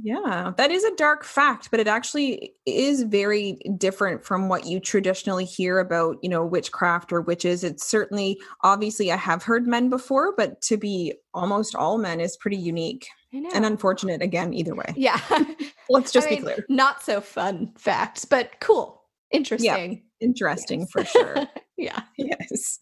yeah, 0.00 0.52
that 0.56 0.70
is 0.70 0.84
a 0.84 0.94
dark 0.94 1.24
fact, 1.24 1.70
but 1.70 1.80
it 1.80 1.88
actually 1.88 2.54
is 2.66 3.02
very 3.02 3.58
different 3.76 4.24
from 4.24 4.48
what 4.48 4.64
you 4.64 4.78
traditionally 4.78 5.44
hear 5.44 5.80
about, 5.80 6.18
you 6.22 6.28
know, 6.28 6.44
witchcraft 6.44 7.12
or 7.12 7.20
witches. 7.20 7.64
It's 7.64 7.84
certainly, 7.84 8.40
obviously, 8.62 9.10
I 9.10 9.16
have 9.16 9.42
heard 9.42 9.66
men 9.66 9.90
before, 9.90 10.34
but 10.36 10.60
to 10.62 10.76
be 10.76 11.14
almost 11.34 11.74
all 11.74 11.98
men 11.98 12.20
is 12.20 12.36
pretty 12.36 12.56
unique 12.56 13.08
and 13.32 13.66
unfortunate 13.66 14.22
again, 14.22 14.54
either 14.54 14.74
way. 14.74 14.94
Yeah. 14.96 15.20
Let's 15.88 16.12
just 16.12 16.28
I 16.28 16.30
mean, 16.30 16.38
be 16.40 16.44
clear. 16.44 16.66
Not 16.68 17.02
so 17.02 17.20
fun 17.20 17.72
facts, 17.76 18.24
but 18.24 18.52
cool, 18.60 19.02
interesting. 19.32 19.92
Yeah 19.92 19.98
interesting 20.20 20.80
yes. 20.80 20.90
for 20.90 21.04
sure. 21.04 21.48
yeah. 21.76 22.00
Yes. 22.16 22.78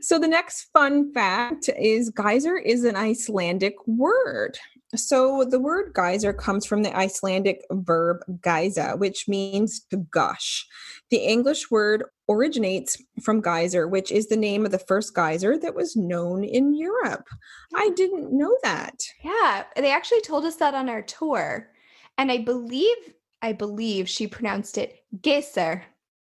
So 0.00 0.18
the 0.18 0.28
next 0.28 0.68
fun 0.72 1.12
fact 1.12 1.68
is 1.78 2.10
geyser 2.10 2.56
is 2.56 2.84
an 2.84 2.96
Icelandic 2.96 3.74
word. 3.86 4.58
So 4.94 5.44
the 5.44 5.58
word 5.58 5.92
geyser 5.94 6.32
comes 6.32 6.64
from 6.64 6.82
the 6.82 6.96
Icelandic 6.96 7.62
verb 7.70 8.18
geisa, 8.40 8.98
which 8.98 9.26
means 9.26 9.80
to 9.90 9.96
gush. 9.96 10.66
The 11.10 11.16
English 11.18 11.70
word 11.70 12.04
originates 12.28 12.96
from 13.22 13.40
geyser, 13.40 13.88
which 13.88 14.12
is 14.12 14.28
the 14.28 14.36
name 14.36 14.64
of 14.64 14.70
the 14.70 14.78
first 14.78 15.14
geyser 15.14 15.58
that 15.58 15.74
was 15.74 15.96
known 15.96 16.44
in 16.44 16.74
Europe. 16.74 17.26
I 17.74 17.90
didn't 17.96 18.36
know 18.36 18.56
that. 18.62 18.94
Yeah, 19.22 19.64
they 19.76 19.90
actually 19.90 20.22
told 20.22 20.44
us 20.44 20.56
that 20.56 20.74
on 20.74 20.88
our 20.88 21.02
tour. 21.02 21.70
And 22.18 22.30
I 22.30 22.38
believe 22.38 22.96
I 23.42 23.52
believe 23.52 24.08
she 24.08 24.26
pronounced 24.26 24.78
it 24.78 25.04
geyser 25.20 25.84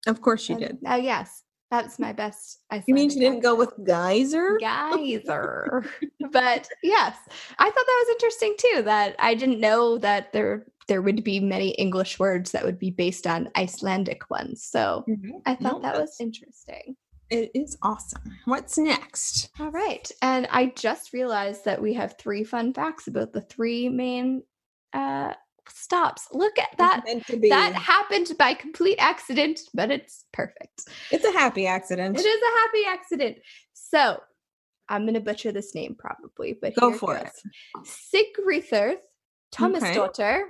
of 0.07 0.21
course 0.21 0.43
she 0.43 0.55
did. 0.55 0.79
Oh 0.87 0.97
yes. 0.97 1.44
That's 1.75 1.99
my 1.99 2.13
best. 2.13 2.61
You 2.87 2.95
mean 2.95 3.11
she 3.11 3.19
didn't 3.19 3.41
go 3.41 3.57
with 3.57 3.73
geyser? 3.85 4.59
Geyser. 4.59 5.85
but 6.31 6.69
yes, 6.85 7.17
I 7.59 7.65
thought 7.65 7.75
that 7.75 8.05
was 8.07 8.15
interesting 8.15 8.55
too. 8.59 8.83
That 8.83 9.17
I 9.19 9.35
didn't 9.35 9.59
know 9.59 9.99
that 9.99 10.33
there 10.33 10.67
there 10.87 11.03
would 11.03 11.25
be 11.25 11.41
many 11.41 11.71
English 11.71 12.21
words 12.21 12.53
that 12.53 12.65
would 12.65 12.79
be 12.79 12.93
based 12.93 13.27
on 13.27 13.51
Icelandic 13.57 14.31
ones. 14.31 14.63
So 14.63 15.05
mm-hmm. 15.09 15.39
I 15.47 15.57
thought 15.57 15.83
no, 15.83 15.89
that 15.89 16.01
was 16.01 16.17
interesting. 16.21 16.95
It 17.31 17.51
is 17.55 17.77
awesome. 17.83 18.23
What's 18.45 18.79
next? 18.79 19.51
All 19.59 19.73
right. 19.73 20.09
And 20.23 20.47
I 20.53 20.67
just 20.77 21.13
realized 21.13 21.65
that 21.65 21.83
we 21.83 21.95
have 21.95 22.17
three 22.19 22.45
fun 22.45 22.73
facts 22.73 23.09
about 23.09 23.33
the 23.33 23.41
three 23.41 23.89
main 23.89 24.45
uh, 24.93 25.35
stops. 25.69 26.29
Look 26.33 26.59
at 26.59 26.77
that. 26.79 27.05
That 27.49 27.75
happened 27.75 28.33
by 28.39 28.55
complete 28.55 28.97
accident, 28.99 29.61
but 29.73 29.91
it's 29.91 30.25
perfect. 30.33 30.89
It's 31.11 31.25
a 31.25 31.33
happy 31.33 31.67
accident. 31.67 32.19
It 32.19 32.27
is 32.27 32.43
a 32.43 32.61
happy 32.61 32.83
accident. 32.89 33.39
So 33.73 34.21
I'm 34.89 35.03
going 35.03 35.15
to 35.15 35.21
butcher 35.21 35.53
this 35.53 35.75
name 35.75 35.97
probably, 35.99 36.59
but 36.61 36.75
go 36.75 36.93
for 36.93 37.17
it. 37.17 37.31
Sigríður, 37.85 38.97
Thomas 39.53 39.83
okay. 39.83 39.95
daughter. 39.95 40.47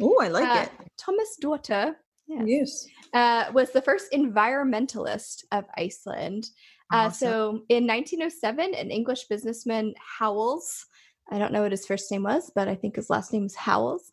Oh, 0.00 0.18
I 0.20 0.28
like 0.28 0.48
uh, 0.48 0.62
it. 0.62 0.90
Thomas 0.98 1.36
daughter. 1.40 1.96
Yes. 2.26 2.42
yes. 2.46 2.86
Uh, 3.12 3.52
was 3.52 3.70
the 3.70 3.82
first 3.82 4.12
environmentalist 4.12 5.44
of 5.52 5.64
Iceland. 5.76 6.48
Uh, 6.92 7.08
awesome. 7.08 7.28
So 7.28 7.38
in 7.68 7.86
1907, 7.86 8.74
an 8.74 8.90
English 8.90 9.24
businessman, 9.24 9.94
Howells, 10.18 10.86
I 11.30 11.38
don't 11.38 11.52
know 11.52 11.62
what 11.62 11.72
his 11.72 11.86
first 11.86 12.10
name 12.10 12.22
was, 12.22 12.50
but 12.54 12.68
I 12.68 12.74
think 12.74 12.96
his 12.96 13.10
last 13.10 13.32
name 13.32 13.44
was 13.44 13.54
Howells. 13.54 14.12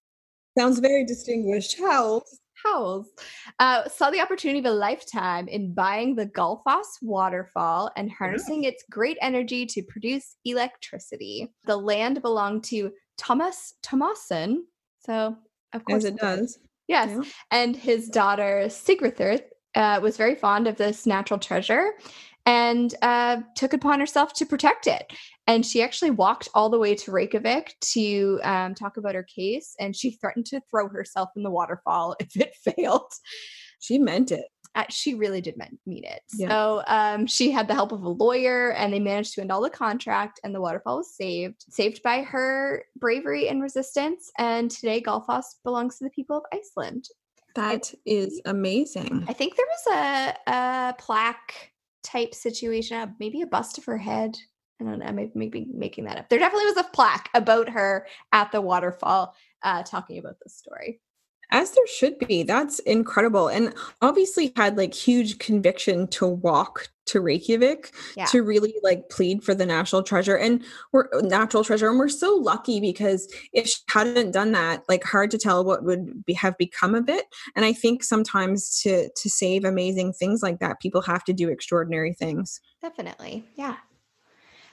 Sounds 0.58 0.80
very 0.80 1.06
distinguished. 1.06 1.80
Howells. 1.80 2.40
Howells 2.64 3.08
uh, 3.60 3.88
saw 3.90 4.12
the 4.12 4.20
opportunity 4.20 4.60
of 4.60 4.66
a 4.66 4.72
lifetime 4.72 5.48
in 5.48 5.74
buying 5.74 6.16
the 6.16 6.28
Gullfoss 6.28 6.86
waterfall 7.02 7.92
and 7.96 8.12
harnessing 8.12 8.64
yeah. 8.64 8.70
its 8.70 8.84
great 8.90 9.18
energy 9.22 9.66
to 9.66 9.82
produce 9.82 10.36
electricity. 10.46 11.52
The 11.66 11.78
land 11.78 12.22
belonged 12.22 12.64
to 12.66 12.92
Thomas 13.18 13.74
Thomasson. 13.82 14.66
So, 15.00 15.36
of 15.74 15.86
course, 15.86 16.04
As 16.04 16.12
it 16.12 16.18
does. 16.18 16.60
Yes. 16.88 17.10
Yeah. 17.10 17.24
And 17.52 17.76
his 17.76 18.10
daughter, 18.10 18.66
Sigridur, 18.68 19.42
uh, 19.76 20.00
was 20.02 20.18
very 20.18 20.36
fond 20.36 20.68
of 20.68 20.76
this 20.76 21.06
natural 21.06 21.40
treasure 21.40 21.94
and 22.46 22.94
uh, 23.02 23.38
took 23.56 23.74
upon 23.74 24.00
herself 24.00 24.34
to 24.34 24.46
protect 24.46 24.88
it. 24.88 25.14
And 25.48 25.66
she 25.66 25.82
actually 25.82 26.12
walked 26.12 26.50
all 26.54 26.70
the 26.70 26.80
way 26.80 26.96
to 26.96 27.12
Reykjavik 27.12 27.76
to 27.94 28.40
um, 28.44 28.76
talk 28.76 28.98
about 28.98 29.16
her 29.16 29.24
case, 29.24 29.76
and 29.80 29.96
she 29.96 30.12
threatened 30.12 30.46
to 30.48 30.62
throw 30.70 30.88
herself 30.88 31.30
in 31.36 31.44
the 31.44 31.52
waterfall 31.52 32.16
if 32.20 32.36
it 32.36 32.54
failed. 32.76 33.12
She 33.80 33.98
meant 33.98 34.32
it. 34.32 34.46
Uh, 34.74 34.86
she 34.90 35.16
really 35.16 35.42
did 35.42 35.58
mean 35.86 36.04
it. 36.06 36.22
Yeah. 36.34 36.48
So 36.50 36.84
um, 36.88 37.28
she 37.28 37.52
had 37.52 37.68
the 37.68 37.74
help 37.74 37.92
of 37.92 38.04
a 38.04 38.10
lawyer 38.10 38.72
and 38.72 38.94
they 38.94 39.00
managed 39.00 39.34
to 39.34 39.42
end 39.42 39.52
all 39.52 39.62
the 39.62 39.70
contract 39.70 40.40
and 40.46 40.56
the 40.56 40.62
waterfall 40.62 40.98
was 40.98 41.14
saved, 41.14 41.66
saved 41.70 42.02
by 42.04 42.22
her 42.22 42.86
bravery 42.96 43.50
and 43.50 43.62
resistance. 43.62 44.32
And 44.38 44.72
today 44.72 45.02
Gullfoss 45.02 45.44
belongs 45.66 45.98
to 45.98 46.06
the 46.06 46.10
people 46.12 46.38
of 46.38 46.44
Iceland. 46.54 47.06
That 47.56 47.94
is 48.06 48.42
amazing. 48.46 49.26
I 49.28 49.34
think 49.34 49.58
there 49.58 49.66
was 49.66 50.38
a, 50.48 50.52
a 50.52 50.96
plaque 50.98 51.72
type 52.02 52.34
situation, 52.34 52.98
uh, 52.98 53.08
maybe 53.20 53.42
a 53.42 53.48
bust 53.48 53.78
of 53.78 53.86
her 53.86 53.98
head. 53.98 54.38
I 54.82 54.84
don't 54.90 55.00
know, 55.00 55.06
I 55.06 55.12
may 55.12 55.32
maybe 55.36 55.68
making 55.74 56.06
that 56.06 56.18
up. 56.18 56.30
There 56.30 56.40
definitely 56.40 56.68
was 56.68 56.78
a 56.78 56.90
plaque 56.92 57.30
about 57.34 57.70
her 57.70 58.08
at 58.32 58.52
the 58.52 58.62
waterfall 58.62 59.36
uh, 59.64 59.84
talking 59.84 60.18
about 60.18 60.38
this 60.44 60.56
story. 60.56 61.00
As 61.54 61.72
there 61.72 61.88
should 61.88 62.18
be 62.18 62.44
that's 62.44 62.80
incredible. 62.80 63.50
And 63.50 63.74
obviously 64.02 64.54
had 64.56 64.78
like 64.78 64.94
huge 64.94 65.38
conviction 65.38 66.08
to 66.08 66.26
walk 66.26 66.88
to 67.08 67.20
reykjavik 67.20 67.94
yeah. 68.16 68.24
to 68.28 68.42
really 68.42 68.74
like 68.84 69.10
plead 69.10 69.44
for 69.44 69.54
the 69.54 69.66
national 69.66 70.02
treasure. 70.02 70.38
And 70.38 70.64
we're 70.94 71.10
natural 71.22 71.66
treasure 71.66 71.90
and 71.90 72.00
we're 72.00 72.08
so 72.08 72.36
lucky 72.36 72.80
because 72.80 73.32
if 73.52 73.68
she 73.68 73.82
hadn't 73.90 74.32
done 74.32 74.54
that 74.54 74.84
like 74.88 75.04
hard 75.04 75.30
to 75.32 75.38
tell 75.38 75.66
what 75.66 75.84
would 75.84 76.24
be, 76.26 76.34
have 76.34 76.58
become 76.58 76.96
of 76.96 77.10
it. 77.10 77.26
And 77.56 77.66
i 77.66 77.74
think 77.74 78.02
sometimes 78.02 78.80
to 78.82 79.10
to 79.14 79.30
save 79.30 79.66
amazing 79.66 80.14
things 80.14 80.42
like 80.42 80.60
that 80.60 80.80
people 80.80 81.02
have 81.02 81.26
to 81.26 81.34
do 81.34 81.50
extraordinary 81.50 82.14
things. 82.14 82.62
Definitely. 82.82 83.44
Yeah 83.56 83.76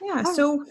yeah 0.01 0.23
oh. 0.25 0.33
so 0.33 0.65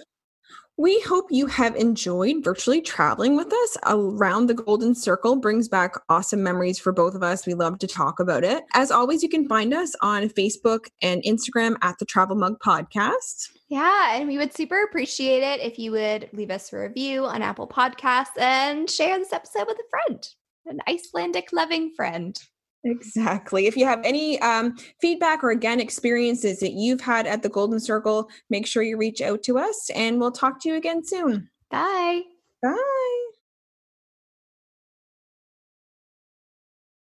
we 0.80 1.00
hope 1.00 1.26
you 1.30 1.46
have 1.46 1.74
enjoyed 1.74 2.44
virtually 2.44 2.80
traveling 2.80 3.34
with 3.34 3.52
us 3.52 3.76
around 3.84 4.46
the 4.46 4.54
Golden 4.54 4.94
Circle. 4.94 5.34
Brings 5.34 5.66
back 5.68 5.96
awesome 6.08 6.40
memories 6.40 6.78
for 6.78 6.92
both 6.92 7.16
of 7.16 7.22
us. 7.24 7.48
We 7.48 7.54
love 7.54 7.80
to 7.80 7.88
talk 7.88 8.20
about 8.20 8.44
it. 8.44 8.62
As 8.74 8.92
always, 8.92 9.20
you 9.20 9.28
can 9.28 9.48
find 9.48 9.74
us 9.74 9.92
on 10.02 10.28
Facebook 10.28 10.86
and 11.02 11.20
Instagram 11.24 11.74
at 11.82 11.98
the 11.98 12.04
Travel 12.04 12.36
Mug 12.36 12.60
Podcast. 12.64 13.50
Yeah, 13.68 14.14
and 14.14 14.28
we 14.28 14.38
would 14.38 14.54
super 14.54 14.84
appreciate 14.84 15.42
it 15.42 15.58
if 15.60 15.80
you 15.80 15.90
would 15.90 16.28
leave 16.32 16.52
us 16.52 16.72
a 16.72 16.78
review 16.78 17.24
on 17.24 17.42
Apple 17.42 17.66
Podcasts 17.66 18.38
and 18.38 18.88
share 18.88 19.18
this 19.18 19.32
episode 19.32 19.66
with 19.66 19.78
a 19.78 19.90
friend, 19.90 20.28
an 20.66 20.78
Icelandic 20.88 21.48
loving 21.52 21.92
friend. 21.96 22.40
Exactly. 22.84 23.66
If 23.66 23.76
you 23.76 23.84
have 23.84 24.00
any 24.04 24.40
um, 24.40 24.76
feedback 25.00 25.42
or 25.42 25.50
again 25.50 25.80
experiences 25.80 26.60
that 26.60 26.72
you've 26.72 27.00
had 27.00 27.26
at 27.26 27.42
the 27.42 27.48
Golden 27.48 27.80
Circle, 27.80 28.28
make 28.50 28.66
sure 28.66 28.82
you 28.82 28.96
reach 28.96 29.20
out 29.20 29.42
to 29.44 29.58
us 29.58 29.90
and 29.94 30.20
we'll 30.20 30.32
talk 30.32 30.60
to 30.62 30.68
you 30.68 30.76
again 30.76 31.04
soon. 31.04 31.50
Bye. 31.70 32.22
Bye. 32.62 33.27